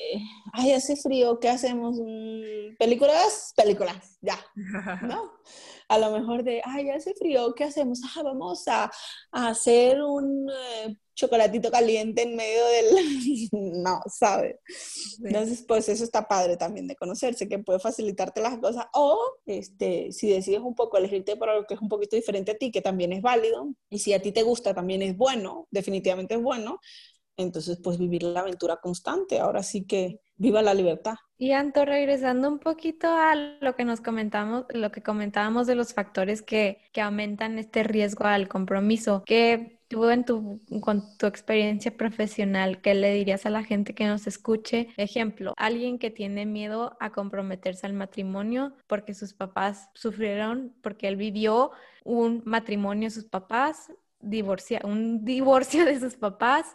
[0.53, 1.99] ay, hace frío, ¿qué hacemos?
[1.99, 3.53] Mm, ¿Películas?
[3.57, 4.39] Películas, ya,
[5.03, 5.33] ¿no?
[5.89, 8.01] A lo mejor de, ay, hace frío, ¿qué hacemos?
[8.17, 8.91] Ah, vamos a,
[9.33, 10.49] hacer un...
[10.51, 13.51] Eh, chocolatito caliente en medio del...
[13.83, 14.57] no, ¿sabes?
[15.23, 18.87] Entonces, pues eso está padre también de conocerse, que puede facilitarte las cosas.
[18.95, 22.59] O, este, si decides un poco elegirte por algo que es un poquito diferente a
[22.59, 26.35] ti, que también es válido, y si a ti te gusta, también es bueno, definitivamente
[26.35, 26.81] es bueno,
[27.37, 29.41] entonces, pues vivir la aventura constante.
[29.41, 31.15] Ahora sí que viva la libertad.
[31.39, 35.95] Y Anto, regresando un poquito a lo que nos comentamos, lo que comentábamos de los
[35.95, 41.97] factores que, que aumentan este riesgo al compromiso, que tú en tu, con tu experiencia
[41.97, 44.89] profesional, ¿qué le dirías a la gente que nos escuche?
[44.97, 51.17] Ejemplo, alguien que tiene miedo a comprometerse al matrimonio porque sus papás sufrieron, porque él
[51.17, 51.71] vivió
[52.05, 56.75] un matrimonio de sus papás, divorcia, un divorcio de sus papás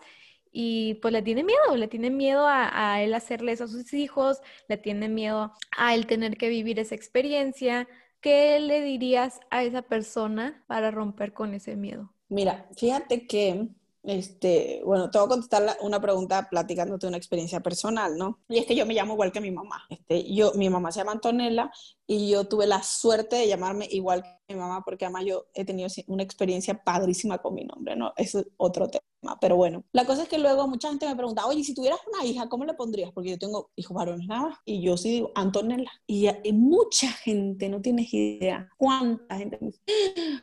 [0.52, 4.42] y pues le tiene miedo, le tiene miedo a, él hacerle eso a sus hijos,
[4.68, 7.88] le tiene miedo a él tener que vivir esa experiencia.
[8.22, 12.14] ¿Qué le dirías a esa persona para romper con ese miedo?
[12.30, 13.70] Mira, fíjate que
[14.04, 18.40] este, bueno, te voy a contestar una pregunta platicándote una experiencia personal, ¿no?
[18.48, 19.86] Y es que yo me llamo igual que mi mamá.
[19.90, 21.70] Este, yo, mi mamá se llama Antonella
[22.08, 25.66] y yo tuve la suerte de llamarme igual que mi mamá porque además yo he
[25.66, 28.14] tenido una experiencia padrísima con mi nombre, ¿no?
[28.16, 29.04] Eso es otro tema.
[29.42, 32.24] Pero bueno, la cosa es que luego mucha gente me pregunta, oye, si tuvieras una
[32.24, 33.12] hija, ¿cómo le pondrías?
[33.12, 35.92] Porque yo tengo hijos varones nada y yo sí digo Antonella.
[36.06, 39.82] Y, mucha gente, no tienes idea cuánta gente me dice,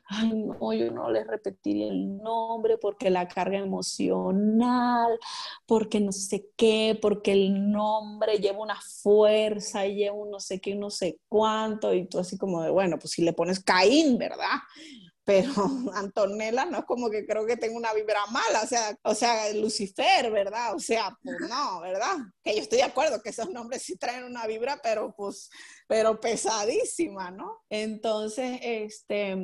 [0.07, 5.19] ay, no, yo no les repetiría el nombre porque la carga emocional,
[5.67, 10.75] porque no sé qué, porque el nombre lleva una fuerza lleva un no sé qué,
[10.75, 11.54] no sé cuánto
[11.93, 14.61] y tú así como de, bueno, pues si le pones Caín, ¿verdad?
[15.25, 15.53] Pero
[15.95, 19.53] Antonella no es como que creo que tenga una vibra mala, o sea, o sea,
[19.55, 20.75] Lucifer, ¿verdad?
[20.75, 22.17] O sea, pues no, ¿verdad?
[22.43, 25.51] Que yo estoy de acuerdo que esos nombres sí traen una vibra, pero pues,
[25.89, 27.63] pero pesadísima, ¿no?
[27.71, 29.37] Entonces, este,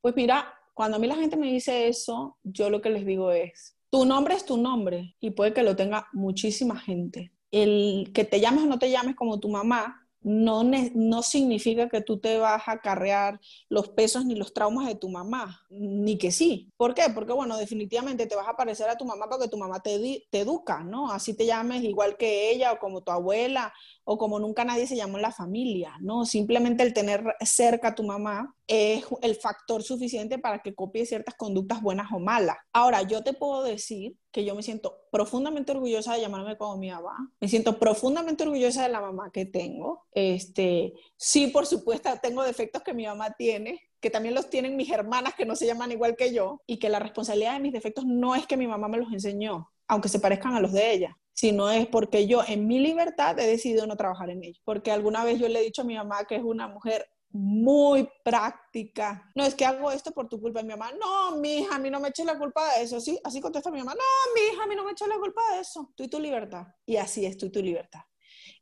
[0.00, 3.32] pues mira, cuando a mí la gente me dice eso, yo lo que les digo
[3.32, 7.32] es, tu nombre es tu nombre y puede que lo tenga muchísima gente.
[7.50, 12.02] El que te llames o no te llames como tu mamá, no, no significa que
[12.02, 16.30] tú te vas a carrear los pesos ni los traumas de tu mamá, ni que
[16.30, 16.70] sí.
[16.76, 17.04] ¿Por qué?
[17.14, 20.40] Porque, bueno, definitivamente te vas a parecer a tu mamá porque tu mamá te, te
[20.40, 21.10] educa, ¿no?
[21.10, 23.72] Así te llames igual que ella o como tu abuela
[24.12, 26.24] o como nunca nadie se llamó en la familia, ¿no?
[26.24, 31.36] Simplemente el tener cerca a tu mamá es el factor suficiente para que copie ciertas
[31.36, 32.56] conductas buenas o malas.
[32.72, 36.90] Ahora, yo te puedo decir que yo me siento profundamente orgullosa de llamarme como mi
[36.90, 40.04] mamá, me siento profundamente orgullosa de la mamá que tengo.
[40.10, 44.90] Este, sí, por supuesto, tengo defectos que mi mamá tiene, que también los tienen mis
[44.90, 48.04] hermanas que no se llaman igual que yo, y que la responsabilidad de mis defectos
[48.06, 51.16] no es que mi mamá me los enseñó, aunque se parezcan a los de ella,
[51.32, 54.60] sino es porque yo en mi libertad he decidido no trabajar en ello.
[54.64, 58.08] Porque alguna vez yo le he dicho a mi mamá que es una mujer muy
[58.24, 59.30] práctica.
[59.34, 60.62] No es que hago esto por tu culpa.
[60.62, 63.00] mi mamá, no, mi hija, a mí no me eches la culpa de eso.
[63.00, 65.42] Sí, así contesta mi mamá, no, mi hija, a mí no me eches la culpa
[65.54, 65.92] de eso.
[65.96, 66.66] Tú y tu libertad.
[66.86, 68.00] Y así es, tú y tu libertad.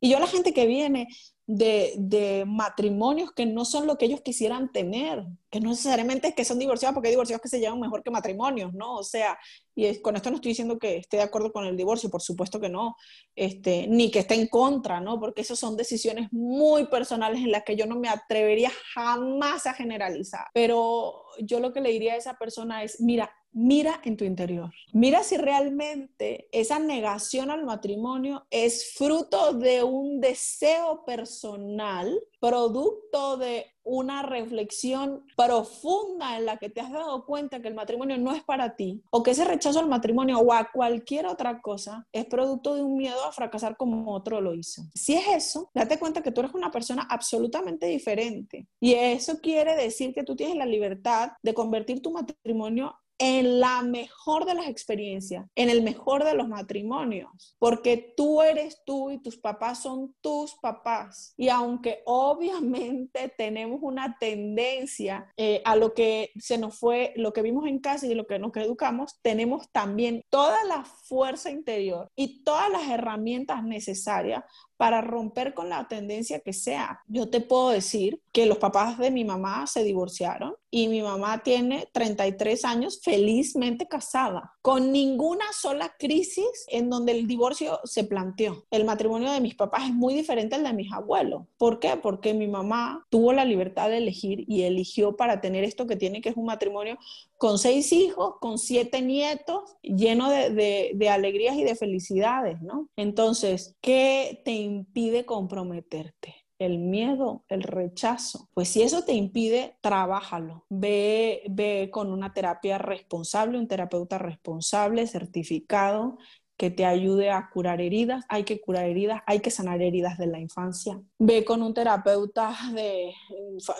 [0.01, 1.09] Y yo la gente que viene
[1.49, 6.45] de, matrimonios que no son lo que ellos quisieran tener, que no necesariamente es que
[6.45, 8.97] son divorciados, porque hay divorciados que se llevan mejor que matrimonios, ¿no?
[8.97, 9.39] O sea,
[9.74, 12.61] y con esto no estoy diciendo que esté de acuerdo con el divorcio, por supuesto
[12.61, 12.97] que no,
[13.34, 15.18] este, ni que esté en contra, ¿no?
[15.18, 19.72] Porque esas son decisiones muy personales en las que yo no me atrevería jamás a
[19.72, 20.49] generalizar.
[20.53, 24.72] Pero yo lo que le diría a esa persona es, mira, mira en tu interior.
[24.92, 33.66] Mira si realmente esa negación al matrimonio es fruto de un deseo personal, producto de
[33.82, 38.44] una reflexión profunda en la que te has dado cuenta que el matrimonio no es
[38.44, 42.76] para ti, o que ese rechazo al matrimonio o a cualquier otra cosa es producto
[42.76, 44.82] de un miedo a fracasar como otro lo hizo.
[44.94, 48.68] Si es eso, date cuenta que tú eres una persona absolutamente diferente.
[48.78, 53.82] Y eso quiere decir que tú tienes la libertad de convertir tu matrimonio en la
[53.82, 59.18] mejor de las experiencias, en el mejor de los matrimonios, porque tú eres tú y
[59.18, 61.34] tus papás son tus papás.
[61.36, 67.42] Y aunque obviamente tenemos una tendencia eh, a lo que se nos fue, lo que
[67.42, 72.42] vimos en casa y lo que nos educamos, tenemos también toda la fuerza interior y
[72.44, 74.44] todas las herramientas necesarias
[74.79, 77.03] para romper con la tendencia que sea.
[77.09, 81.43] Yo te puedo decir que los papás de mi mamá se divorciaron y mi mamá
[81.43, 88.64] tiene 33 años felizmente casada, con ninguna sola crisis en donde el divorcio se planteó.
[88.70, 91.43] El matrimonio de mis papás es muy diferente al de mis abuelos.
[91.57, 91.97] ¿Por qué?
[91.97, 96.20] Porque mi mamá tuvo la libertad de elegir y eligió para tener esto que tiene,
[96.20, 96.99] que es un matrimonio
[97.39, 102.89] con seis hijos, con siete nietos, lleno de, alegrías y de felicidades, ¿no?
[102.97, 106.34] Entonces, ¿qué te impide comprometerte?
[106.59, 108.49] el miedo, el rechazo.
[108.53, 110.66] Pues si eso te impide, trabájalo.
[110.68, 116.18] Ve, ve con una terapia responsable, un terapeuta responsable, certificado,
[116.59, 118.24] que te ayude a curar heridas.
[118.28, 121.00] Hay que curar heridas, hay que sanar heridas de la infancia.
[121.18, 123.14] Ve con un terapeuta de,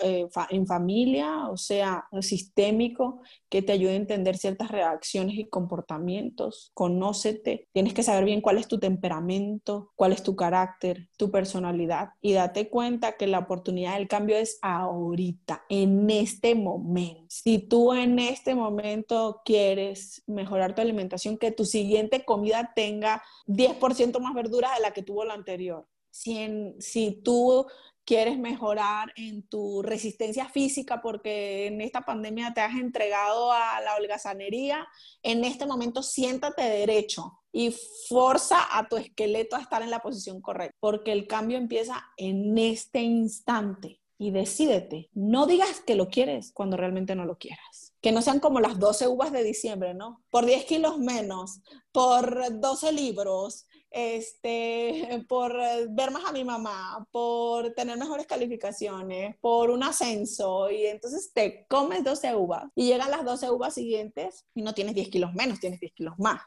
[0.01, 6.71] eh, en familia, o sea, sistémico, que te ayude a entender ciertas reacciones y comportamientos.
[6.73, 7.67] Conócete.
[7.73, 12.11] Tienes que saber bien cuál es tu temperamento, cuál es tu carácter, tu personalidad.
[12.21, 17.25] Y date cuenta que la oportunidad del cambio es ahorita, en este momento.
[17.27, 24.19] Si tú en este momento quieres mejorar tu alimentación, que tu siguiente comida tenga 10%
[24.19, 25.87] más verduras de la que tuvo la anterior.
[26.11, 27.67] Si, si tú
[28.09, 33.95] quieres mejorar en tu resistencia física porque en esta pandemia te has entregado a la
[33.95, 34.87] holgazanería,
[35.21, 37.75] en este momento siéntate derecho y
[38.07, 42.57] forza a tu esqueleto a estar en la posición correcta, porque el cambio empieza en
[42.57, 45.09] este instante y decídete.
[45.13, 48.79] No digas que lo quieres cuando realmente no lo quieras que no sean como las
[48.79, 50.23] 12 uvas de diciembre, ¿no?
[50.29, 51.61] Por 10 kilos menos,
[51.91, 55.53] por 12 libros, este, por
[55.89, 61.65] ver más a mi mamá, por tener mejores calificaciones, por un ascenso, y entonces te
[61.67, 65.59] comes 12 uvas y llegan las 12 uvas siguientes y no tienes 10 kilos menos,
[65.59, 66.41] tienes 10 kilos más.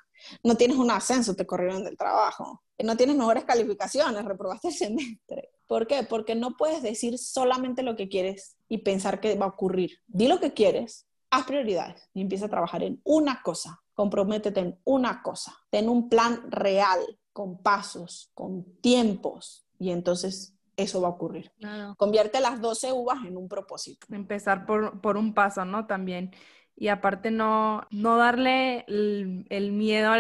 [0.45, 2.63] No tienes un ascenso, te corrieron del trabajo.
[2.79, 5.51] No tienes mejores calificaciones, reprobaste el semestre.
[5.73, 6.03] ¿Por qué?
[6.03, 10.01] Porque no puedes decir solamente lo que quieres y pensar que va a ocurrir.
[10.07, 13.81] Di lo que quieres, haz prioridades y empieza a trabajar en una cosa.
[13.95, 15.57] Comprométete en una cosa.
[15.71, 17.01] Ten un plan real,
[17.33, 21.51] con pasos, con tiempos, y entonces eso va a ocurrir.
[21.97, 24.07] Convierte las 12 uvas en un propósito.
[24.11, 25.87] Empezar por, por un paso, ¿no?
[25.87, 26.33] También
[26.83, 30.11] y aparte no, no darle el, miedo,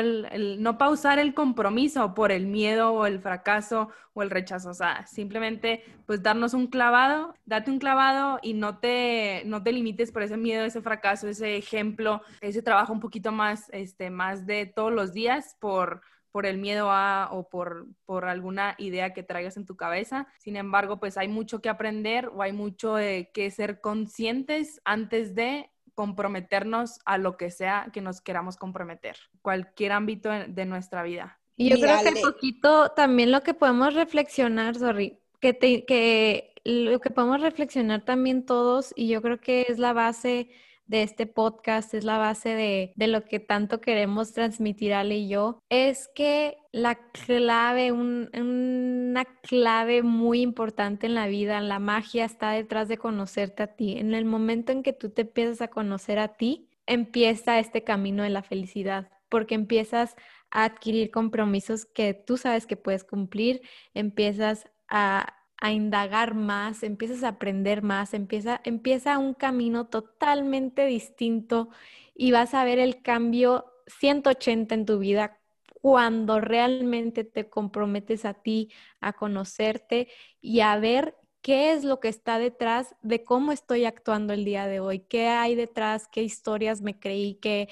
[0.60, 5.04] no pausar el compromiso por el miedo o el fracaso o el rechazo, o sea,
[5.08, 10.22] simplemente pues darnos un clavado, date un clavado y no te, no te limites por
[10.22, 14.92] ese miedo, ese fracaso, ese ejemplo, ese trabajo un poquito más, este, más de todos
[14.92, 16.00] los días por
[16.30, 20.26] por el miedo a o por, por alguna idea que traigas en tu cabeza.
[20.38, 25.71] Sin embargo, pues hay mucho que aprender o hay mucho que ser conscientes antes de
[25.94, 31.38] comprometernos a lo que sea que nos queramos comprometer, cualquier ámbito de nuestra vida.
[31.56, 37.00] Y yo creo que un poquito también lo que podemos reflexionar, sorry, que, que lo
[37.00, 40.48] que podemos reflexionar también todos, y yo creo que es la base
[40.86, 45.28] de este podcast, es la base de, de lo que tanto queremos transmitir Ale y
[45.28, 52.50] yo, es que la clave, una clave muy importante en la vida, la magia está
[52.52, 53.98] detrás de conocerte a ti.
[53.98, 58.22] En el momento en que tú te empiezas a conocer a ti, empieza este camino
[58.22, 60.16] de la felicidad, porque empiezas
[60.50, 63.62] a adquirir compromisos que tú sabes que puedes cumplir,
[63.94, 71.68] empiezas a a indagar más, empiezas a aprender más, empieza, empieza un camino totalmente distinto
[72.16, 75.38] y vas a ver el cambio 180 en tu vida
[75.80, 80.08] cuando realmente te comprometes a ti, a conocerte
[80.40, 84.66] y a ver qué es lo que está detrás de cómo estoy actuando el día
[84.66, 87.68] de hoy, qué hay detrás, qué historias me creí que,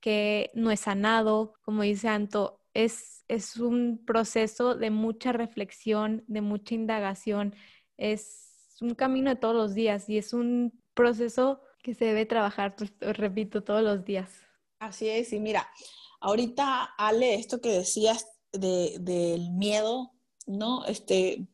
[0.00, 6.40] que no he sanado, como dice Anto, es es un proceso de mucha reflexión, de
[6.40, 7.54] mucha indagación,
[7.96, 12.76] es un camino de todos los días y es un proceso que se debe trabajar,
[12.76, 14.30] pues, repito, todos los días.
[14.78, 15.68] Así es, y mira,
[16.20, 20.12] ahorita Ale, esto que decías de, del miedo,
[20.46, 20.84] ¿no?
[20.84, 21.46] Este,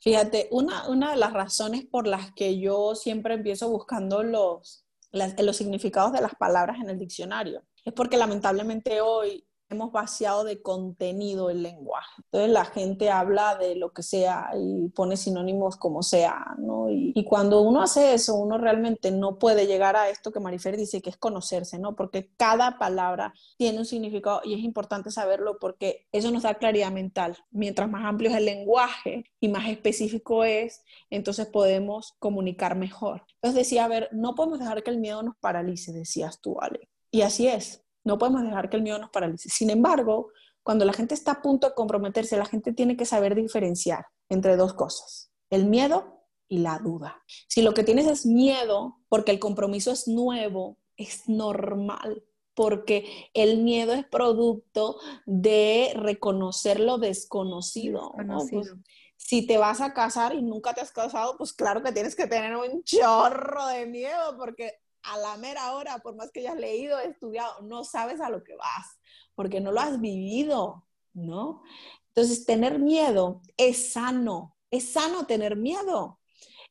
[0.00, 5.56] fíjate, una, una de las razones por las que yo siempre empiezo buscando los, los
[5.56, 11.50] significados de las palabras en el diccionario es porque lamentablemente hoy hemos vaciado de contenido
[11.50, 12.22] el lenguaje.
[12.24, 16.88] Entonces la gente habla de lo que sea y pone sinónimos como sea, ¿no?
[16.90, 21.00] Y, cuando uno hace eso, uno realmente no puede llegar a esto que Marifer dice,
[21.00, 21.96] que es conocerse, ¿no?
[21.96, 26.92] Porque cada palabra tiene un significado y es importante saberlo porque eso nos da claridad
[26.92, 27.38] mental.
[27.50, 33.24] Mientras más amplio es el lenguaje y más específico es, entonces podemos comunicar mejor.
[33.36, 36.90] Entonces decía, a ver, no podemos dejar que el miedo nos paralice, decías tú, Ale.
[37.10, 39.48] Y así es, no podemos dejar que el miedo nos paralice.
[39.48, 40.30] Sin embargo,
[40.62, 44.56] cuando la gente está a punto de comprometerse, la gente tiene que saber diferenciar entre
[44.56, 47.22] dos cosas, el miedo y la duda.
[47.48, 52.24] Si lo que tienes es miedo porque el compromiso es nuevo, es normal,
[52.54, 58.12] porque el miedo es producto de reconocer lo desconocido.
[58.50, 58.72] Pues,
[59.16, 62.26] si te vas a casar y nunca te has casado, pues claro que tienes que
[62.26, 66.98] tener un chorro de miedo porque a la mera hora, por más que hayas leído,
[66.98, 68.98] estudiado, no sabes a lo que vas,
[69.34, 71.62] porque no lo has vivido, ¿no?
[72.08, 76.18] Entonces, tener miedo es sano, es sano tener miedo.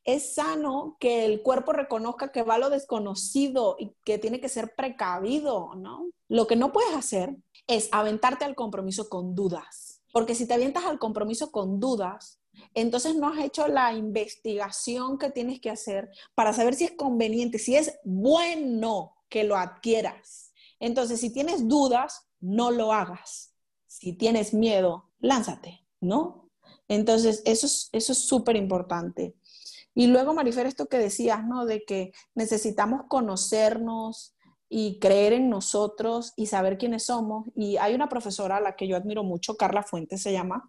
[0.04, 4.48] Es sano que el cuerpo reconozca que va a lo desconocido y que tiene que
[4.48, 6.08] ser precavido, ¿no?
[6.28, 7.36] Lo que no puedes hacer
[7.68, 12.41] es aventarte al compromiso con dudas, porque si te avientas al compromiso con dudas,
[12.74, 17.58] entonces no has hecho la investigación que tienes que hacer para saber si es conveniente,
[17.58, 20.52] si es bueno que lo adquieras.
[20.78, 23.54] Entonces, si tienes dudas, no lo hagas.
[23.86, 26.50] Si tienes miedo, lánzate, ¿no?
[26.88, 29.34] Entonces, eso es eso es súper importante.
[29.94, 31.66] Y luego, Marifer, esto que decías, ¿no?
[31.66, 34.34] De que necesitamos conocernos
[34.68, 37.46] y creer en nosotros y saber quiénes somos.
[37.54, 40.68] Y hay una profesora a la que yo admiro mucho, Carla Fuentes se llama,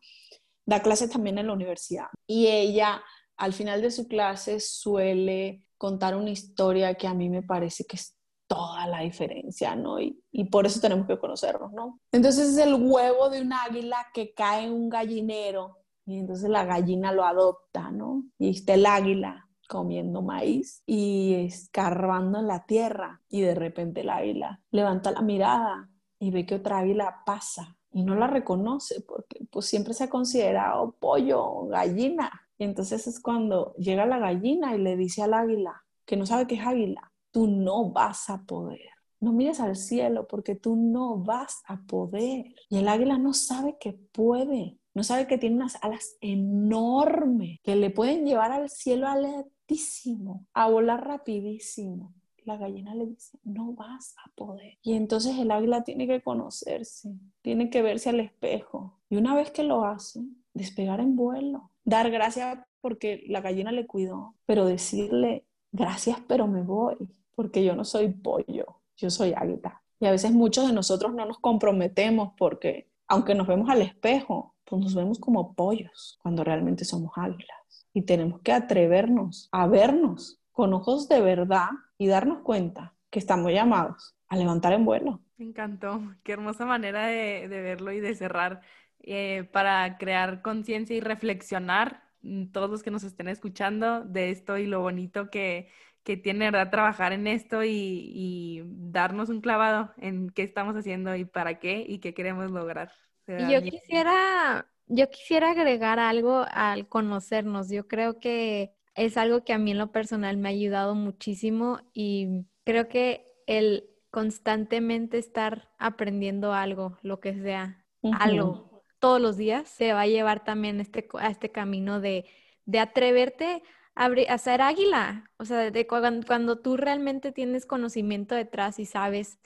[0.66, 3.02] da clases también en la universidad y ella
[3.38, 7.98] al final de su clase suele contar una historia que a mí me parece que
[7.98, 8.16] es
[8.48, 10.00] toda la diferencia, ¿no?
[10.00, 10.16] Y,
[10.52, 12.00] por eso tenemos que conocernos, ¿no?
[12.12, 16.64] Entonces es el huevo de un águila que cae en un gallinero y entonces la
[16.66, 18.24] gallina lo adopta, ¿no?
[18.38, 24.10] Y está el águila comiendo maíz y escarbando en la tierra y de repente el
[24.10, 25.90] águila levanta la mirada
[26.20, 30.10] y ve que otra águila pasa y no la reconoce porque pues siempre se ha
[30.10, 32.32] considerado pollo, gallina.
[32.58, 36.48] Y entonces es cuando llega la gallina y le dice al águila, que no sabe
[36.48, 38.90] que es águila, tú no vas a poder.
[39.20, 42.54] No mires al cielo porque tú no vas a poder.
[42.70, 47.76] Y el águila no sabe que puede, no sabe que tiene unas alas enormes que
[47.76, 52.14] le pueden llevar al cielo altísimo, a volar rapidísimo
[52.46, 54.78] la gallina le dice, no vas a poder.
[54.82, 57.10] Y entonces el águila tiene que conocerse,
[57.42, 59.00] tiene que verse al espejo.
[59.10, 60.22] Y una vez que lo hace,
[60.54, 66.62] despegar en vuelo, dar gracias porque la gallina le cuidó, pero decirle, gracias, pero me
[66.62, 66.98] voy,
[67.36, 69.82] porque yo no soy pollo, yo soy águila.
[70.00, 74.56] Y a veces muchos de nosotros no nos comprometemos porque, aunque nos vemos al espejo,
[74.66, 77.88] pues nos vemos como pollos, cuando realmente somos águilas.
[77.94, 83.52] Y tenemos que atrevernos a vernos con ojos de verdad y darnos cuenta que estamos
[83.52, 85.20] llamados a levantar en vuelo.
[85.38, 88.62] Me encantó, qué hermosa manera de, verlo y de cerrar
[89.00, 94.58] eh, para crear conciencia y reflexionar mm, todos los que nos estén escuchando de esto
[94.58, 95.70] y lo bonito que,
[96.04, 96.72] que tiene, ¿verdad?
[96.72, 101.84] Trabajar en esto y, y, darnos un clavado en qué estamos haciendo y para qué
[101.88, 102.92] y qué queremos lograr.
[103.28, 107.70] Y yo quisiera, yo quisiera agregar algo al conocernos.
[107.70, 111.80] Yo creo que es algo que a mí en lo personal me ha ayudado muchísimo
[111.94, 117.84] y creo que el constantemente estar aprendiendo algo, lo que sea,
[118.20, 122.26] algo, todos los días, se va a llevar también este, a este camino de,
[122.66, 123.64] de atreverte
[123.96, 125.32] a, a, ser águila.
[125.38, 129.40] O sea, de cuando, cuando tú realmente tienes conocimiento detrás y sabes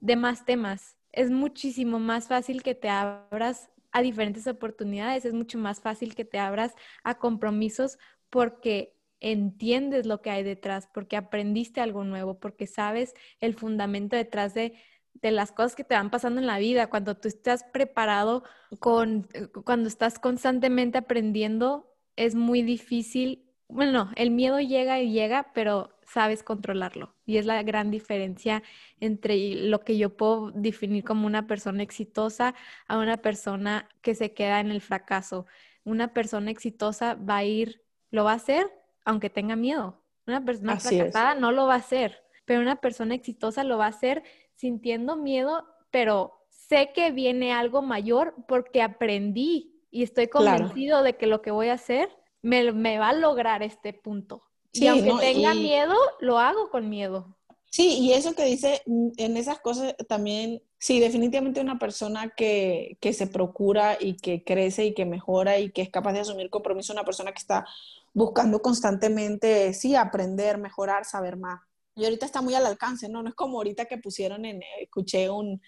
[0.00, 5.58] de más temas, es muchísimo más fácil que te abras a diferentes oportunidades, es mucho
[5.58, 7.98] más fácil que te abras a compromisos
[8.30, 14.54] porque entiendes lo que hay detrás, porque aprendiste algo nuevo, porque sabes el fundamento detrás
[14.54, 14.74] de,
[15.22, 18.42] las cosas que te van pasando en la vida, cuando tú estás preparado
[18.78, 23.44] con, eh, cuando estás constantemente aprendiendo, es muy difícil.
[23.68, 27.14] Bueno, el miedo llega y llega, pero sabes controlarlo.
[27.26, 28.62] Y es la gran diferencia
[29.00, 32.54] entre lo que yo puedo definir como una persona exitosa
[32.88, 35.46] a una persona que se queda en el fracaso.
[35.84, 38.70] Una persona exitosa va a ir lo va a hacer
[39.04, 40.02] aunque tenga miedo.
[40.26, 43.90] Una persona fracasada no lo va a hacer, pero una persona exitosa lo va a
[43.90, 44.22] hacer
[44.54, 51.26] sintiendo miedo, pero sé que viene algo mayor porque aprendí y estoy convencido de que
[51.26, 52.08] lo que voy a hacer
[52.42, 54.42] me, me va a lograr este punto.
[54.72, 57.36] y aunque tenga miedo, lo hago con miedo.
[57.70, 62.98] Sí, y eso que dice mm, en esas cosas también, sí, definitivamente una persona que,
[63.00, 66.50] que, se procura y que crece y que mejora y que es capaz de asumir
[66.50, 67.64] compromiso, una persona que está
[68.12, 71.60] buscando constantemente, sí, aprender, mejorar, saber más.
[71.94, 73.22] Y ahorita está muy al alcance, ¿no?
[73.22, 75.60] No es como ahorita que pusieron en, escuché un,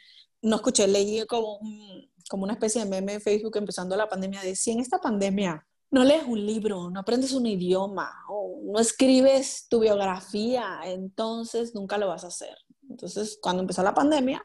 [0.42, 1.60] no escuché, leí como,
[2.28, 5.66] como una especie de meme en Facebook empezando la pandemia de si en esta pandemia
[5.90, 11.98] no lees un libro, no aprendes un idioma, o no escribes tu biografía, entonces nunca
[11.98, 12.56] lo vas a hacer.
[12.88, 14.42] Entonces, cuando empezó la pandemia,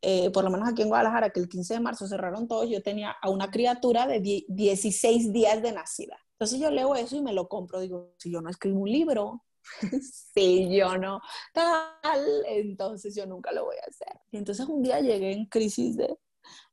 [0.00, 2.82] eh, por lo menos aquí en Guadalajara, que el 15 de marzo cerraron todos, yo
[2.82, 6.16] tenía a una criatura de 16 días de nacida.
[6.36, 7.80] Entonces yo leo eso y me lo compro.
[7.80, 9.44] Digo, si yo no escribo un libro,
[10.34, 11.20] si yo no,
[11.52, 14.20] tal, entonces yo nunca lo voy a hacer.
[14.30, 16.18] Y entonces un día llegué en crisis de,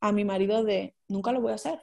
[0.00, 1.80] a mi marido de, nunca lo voy a hacer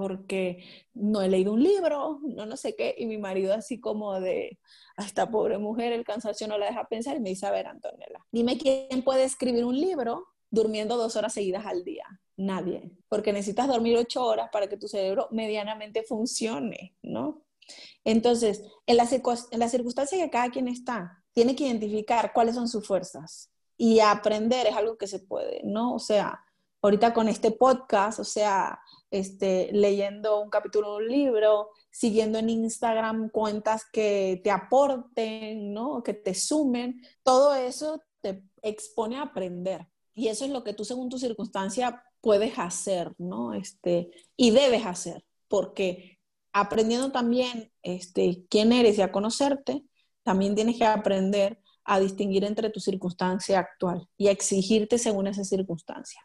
[0.00, 0.64] porque
[0.94, 4.58] no he leído un libro, no no sé qué, y mi marido así como de,
[4.96, 7.66] a esta pobre mujer el cansancio no la deja pensar, y me dice, a ver,
[7.66, 12.04] Antonella, dime quién puede escribir un libro durmiendo dos horas seguidas al día.
[12.36, 17.42] Nadie, porque necesitas dormir ocho horas para que tu cerebro medianamente funcione, ¿no?
[18.02, 19.08] Entonces, en la,
[19.50, 24.00] en la circunstancia que cada quien está, tiene que identificar cuáles son sus fuerzas y
[24.00, 25.94] aprender es algo que se puede, ¿no?
[25.94, 26.42] O sea,
[26.82, 28.80] ahorita con este podcast, o sea,
[29.10, 36.02] este, leyendo un capítulo de un libro, siguiendo en Instagram cuentas que te aporten, ¿no?
[36.02, 39.86] que te sumen, todo eso te expone a aprender.
[40.20, 43.54] Y eso es lo que tú, según tu circunstancia, puedes hacer, ¿no?
[43.54, 46.18] Este, y debes hacer, porque
[46.52, 49.82] aprendiendo también este, quién eres y a conocerte,
[50.22, 55.42] también tienes que aprender a distinguir entre tu circunstancia actual y a exigirte según esa
[55.42, 56.20] circunstancia.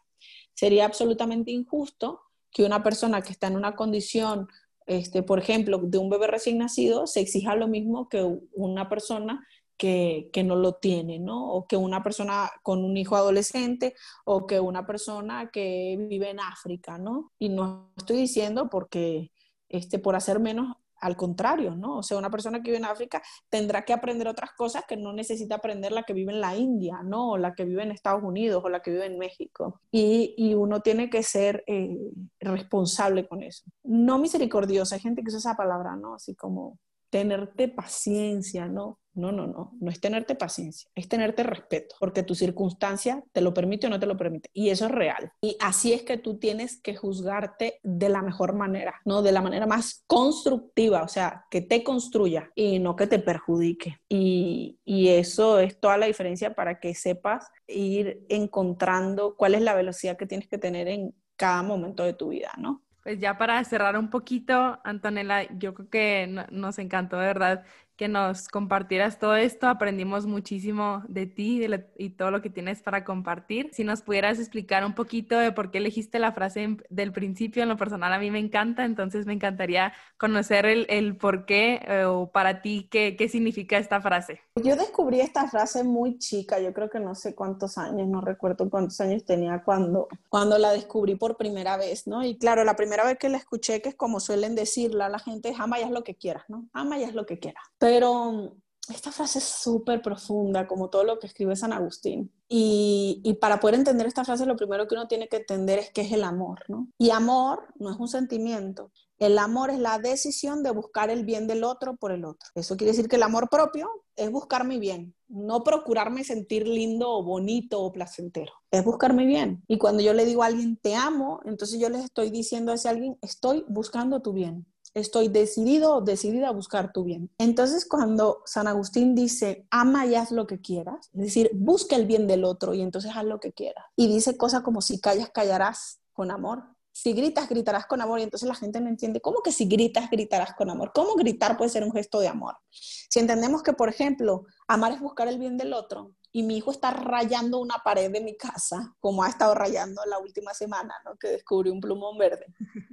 [0.52, 2.20] Sería absolutamente injusto
[2.50, 4.46] que una persona que está en una condición,
[4.84, 8.22] este, por ejemplo, de un bebé recién nacido, se exija lo mismo que
[8.52, 9.42] una persona
[9.76, 11.52] que, no lo tiene, ¿no?
[11.52, 16.40] O que una persona con un hijo adolescente o que una persona que vive en
[16.40, 17.32] África, ¿no?
[17.38, 19.32] Y no estoy diciendo porque,
[19.68, 21.98] este, por hacer menos al contrario, ¿no?
[21.98, 25.12] O sea, una persona que vive en África tendrá que aprender otras cosas que no
[25.12, 27.32] necesita aprender la que vive en la India, ¿no?
[27.32, 29.80] O la que vive en Estados Unidos o la que vive en México.
[29.90, 31.98] Y, uno tiene que ser eh,
[32.40, 33.64] responsable con eso.
[33.84, 36.14] No misericordiosa, hay gente que usa esa palabra, ¿no?
[36.14, 36.78] Así como
[37.10, 38.98] tenerte paciencia, ¿no?
[39.16, 43.54] No, no, no, no es tenerte paciencia, es tenerte respeto, porque tu circunstancia te lo
[43.54, 45.32] permite o no te lo permite, y eso es real.
[45.40, 49.22] Y así es que tú tienes que juzgarte de la mejor manera, ¿no?
[49.22, 53.98] De la manera más constructiva, o sea, que te construya y no que te perjudique.
[54.08, 59.74] Y, y eso es toda la diferencia para que sepas ir encontrando cuál es la
[59.74, 62.82] velocidad que tienes que tener en cada momento de tu vida, ¿no?
[63.02, 67.64] Pues ya para cerrar un poquito, Antonella, yo creo que nos encantó de verdad
[67.96, 69.68] que nos compartieras todo esto.
[69.68, 71.66] Aprendimos muchísimo de ti
[71.98, 73.70] y todo lo que tienes para compartir.
[73.72, 77.68] Si nos pudieras explicar un poquito de por qué elegiste la frase del principio, en
[77.68, 82.04] lo personal a mí me encanta, entonces me encantaría conocer el, el por qué eh,
[82.04, 84.45] o para ti qué, qué significa esta frase.
[84.62, 88.70] Yo descubrí esta frase muy chica, yo creo que no sé cuántos años, no recuerdo
[88.70, 92.24] cuántos años tenía cuando, cuando la descubrí por primera vez, ¿no?
[92.24, 95.54] Y claro, la primera vez que la escuché, que es como suelen decirla la gente,
[95.58, 96.66] ama ya es lo que quieras, ¿no?
[96.72, 97.62] Ama ya es lo que quieras.
[97.78, 98.54] Pero
[98.88, 102.32] esta frase es súper profunda, como todo lo que escribe San Agustín.
[102.48, 106.02] Y, para poder entender esta frase, lo primero que uno tiene que entender es qué
[106.02, 106.88] es el amor, ¿no?
[106.98, 108.92] Y amor no es un sentimiento.
[109.18, 112.50] El amor es la decisión de buscar el bien del otro por el otro.
[112.54, 117.10] Eso quiere decir que el amor propio es buscar mi bien, no procurarme sentir lindo
[117.10, 118.52] o bonito o placentero.
[118.70, 119.64] Es buscar mi bien.
[119.68, 122.74] Y cuando yo le digo a alguien te amo, entonces yo les estoy diciendo a
[122.74, 124.66] ese alguien estoy buscando tu bien
[124.96, 127.30] estoy decidido decidida a buscar tu bien.
[127.38, 132.06] Entonces, cuando San Agustín dice, ama y haz lo que quieras, es decir, busca el
[132.06, 133.84] bien del otro y entonces haz lo que quieras.
[133.94, 136.64] Y dice cosas como, si callas, callarás con amor.
[136.92, 138.20] Si gritas, gritarás con amor.
[138.20, 140.92] Y entonces la gente no entiende, ¿cómo que si gritas, gritarás con amor?
[140.94, 142.56] ¿Cómo gritar puede ser un gesto de amor?
[142.70, 146.70] Si entendemos que, por ejemplo, amar es buscar el bien del otro, y mi hijo
[146.70, 151.16] está rayando una pared de mi casa, como ha estado rayando la última semana, ¿no?
[151.16, 152.46] que descubrió un plumón verde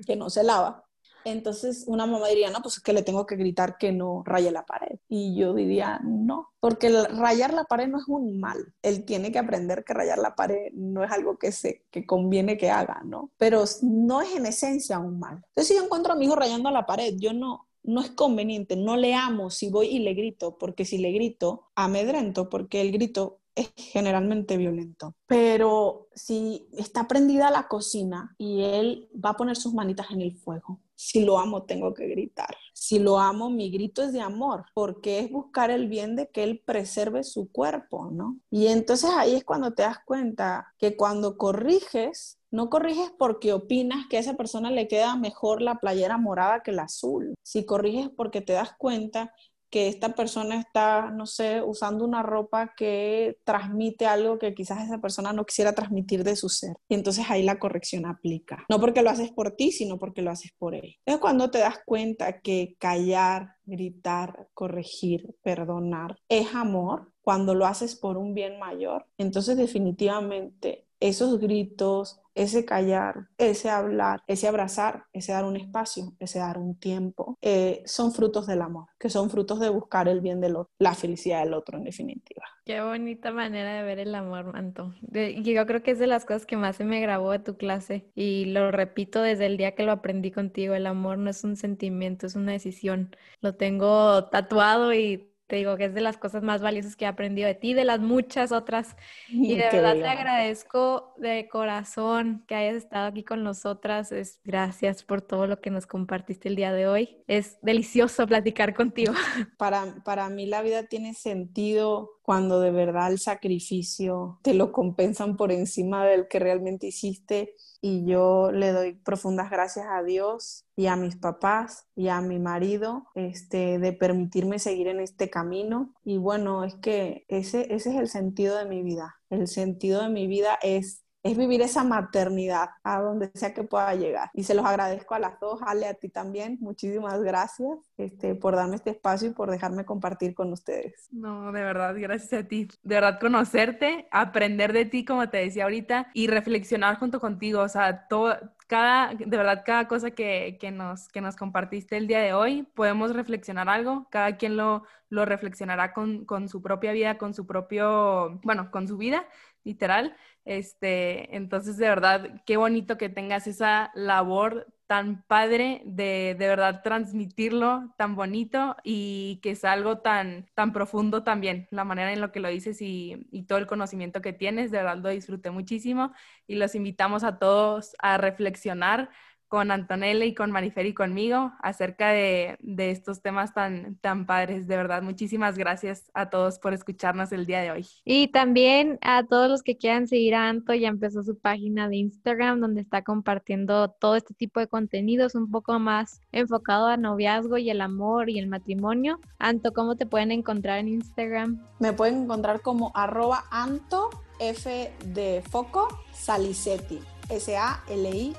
[0.06, 0.86] que no se lava.
[1.26, 4.52] Entonces una mamá diría, no, pues es que le tengo que gritar que no raye
[4.52, 5.00] la pared.
[5.08, 8.74] Y yo diría, no, porque rayar la pared no es un mal.
[8.82, 12.58] Él tiene que aprender que rayar la pared no es algo que, se, que conviene
[12.58, 13.32] que haga, ¿no?
[13.38, 15.44] Pero no es en esencia un mal.
[15.50, 18.76] Entonces si yo encuentro a mi hijo rayando la pared, yo no, no es conveniente,
[18.76, 22.92] no le amo si voy y le grito, porque si le grito, amedrento, porque el
[22.92, 25.16] grito es generalmente violento.
[25.28, 30.34] Pero si está prendida la cocina y él va a poner sus manitas en el
[30.34, 32.56] fuego, si lo amo tengo que gritar.
[32.72, 36.44] Si lo amo, mi grito es de amor, porque es buscar el bien de que
[36.44, 38.38] él preserve su cuerpo, ¿no?
[38.50, 44.08] Y entonces ahí es cuando te das cuenta que cuando corriges, no corriges porque opinas
[44.10, 47.34] que a esa persona le queda mejor la playera morada que la azul.
[47.44, 49.34] Si corriges porque te das cuenta
[49.74, 55.02] que esta persona está, no sé, usando una ropa que transmite algo que quizás esa
[55.02, 56.76] persona no quisiera transmitir de su ser.
[56.88, 58.66] Y entonces ahí la corrección aplica.
[58.70, 60.98] No porque lo haces por ti, sino porque lo haces por él.
[61.08, 67.96] Es cuando te das cuenta que callar, gritar, corregir, perdonar es amor, cuando lo haces
[67.96, 75.34] por un bien mayor, entonces definitivamente esos gritos, ese callar, ese hablar, ese abrazar, ese
[75.34, 79.60] dar un espacio, ese dar un tiempo, eh, son frutos del amor, que son frutos
[79.60, 82.46] de buscar el bien del otro, la felicidad del otro en definitiva.
[82.66, 84.94] Qué bonita manera de ver el amor, Manto.
[85.02, 88.10] Yo creo que es de las cosas que más se me grabó de tu clase
[88.16, 91.58] y lo repito desde el día que lo aprendí contigo, el amor no es un
[91.58, 93.14] sentimiento, es una decisión.
[93.42, 97.08] Lo tengo tatuado y te digo que es de las cosas más valiosas que he
[97.08, 98.96] aprendido de ti, de las muchas otras.
[99.30, 104.12] Y de verdad te agradezco de corazón que hayas estado aquí con nosotras.
[104.12, 107.18] Es, gracias por todo lo que nos compartiste el día de hoy.
[107.28, 109.14] Es delicioso platicar contigo.
[109.58, 115.38] Para, para mí la vida tiene sentido cuando de verdad el sacrificio te lo compensan
[115.38, 117.56] por encima del que realmente hiciste.
[117.82, 122.40] Y yo le doy profundas gracias a Dios y a mis papás y a mi
[122.40, 125.94] marido este, de permitirme seguir en este camino.
[126.06, 129.16] Y bueno, es que ese, ese es el sentido de mi vida.
[129.30, 133.96] El sentido de mi vida es es vivir esa maternidad a donde sea que pueda
[133.96, 134.30] llegar.
[134.34, 136.58] Y se los agradezco a las dos, Ale, a ti también.
[136.60, 141.08] Muchísimas gracias este, por darme este espacio y por dejarme compartir con ustedes.
[141.12, 142.68] No, de verdad, gracias a ti.
[142.84, 147.62] De verdad, conocerte, aprender de ti, como te decía ahorita, y reflexionar junto contigo.
[147.62, 148.36] O sea, todo,
[148.68, 152.64] cada, de verdad, cada cosa que, que, nos, que nos compartiste el día de hoy,
[152.76, 154.08] podemos reflexionar algo.
[154.10, 158.88] Cada quien lo, lo reflexionará con, con su propia vida, con su propio, bueno, con
[158.88, 159.26] su vida,
[159.64, 166.48] literal este, entonces, de verdad, qué bonito que tengas esa labor tan padre de de
[166.48, 172.20] verdad transmitirlo tan bonito y que es algo tan, tan profundo también, la manera en
[172.20, 175.52] lo que lo dices y, y todo el conocimiento que tienes, de verdad lo disfruté
[175.52, 176.12] muchísimo
[176.46, 179.10] y los invitamos a todos a reflexionar
[179.54, 184.68] con Antonella y con Marifer y conmigo acerca de, de, estos temas tan, tan padres.
[184.68, 187.86] De verdad, muchísimas gracias a todos por escucharnos el día de hoy.
[188.04, 191.98] Y también a todos los que quieran seguir a Anto, ya empezó su página de
[191.98, 197.60] Instagram donde está compartiendo todo este tipo de contenidos un poco más enfocado a noviazgo
[197.60, 199.20] y el amor y el matrimonio.
[199.38, 201.64] Anto, ¿cómo te pueden encontrar en Instagram?
[201.80, 207.13] Me pueden encontrar como arroba Anto F de Foco Salicetti.
[207.30, 208.34] S-A-L-I-C-E-T-I.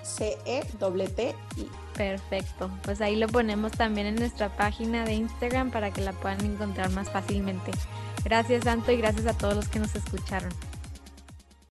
[1.94, 6.44] Perfecto, pues ahí lo ponemos también en nuestra página de Instagram para que la puedan
[6.44, 7.70] encontrar más fácilmente.
[8.24, 10.50] Gracias Santo y gracias a todos los que nos escucharon.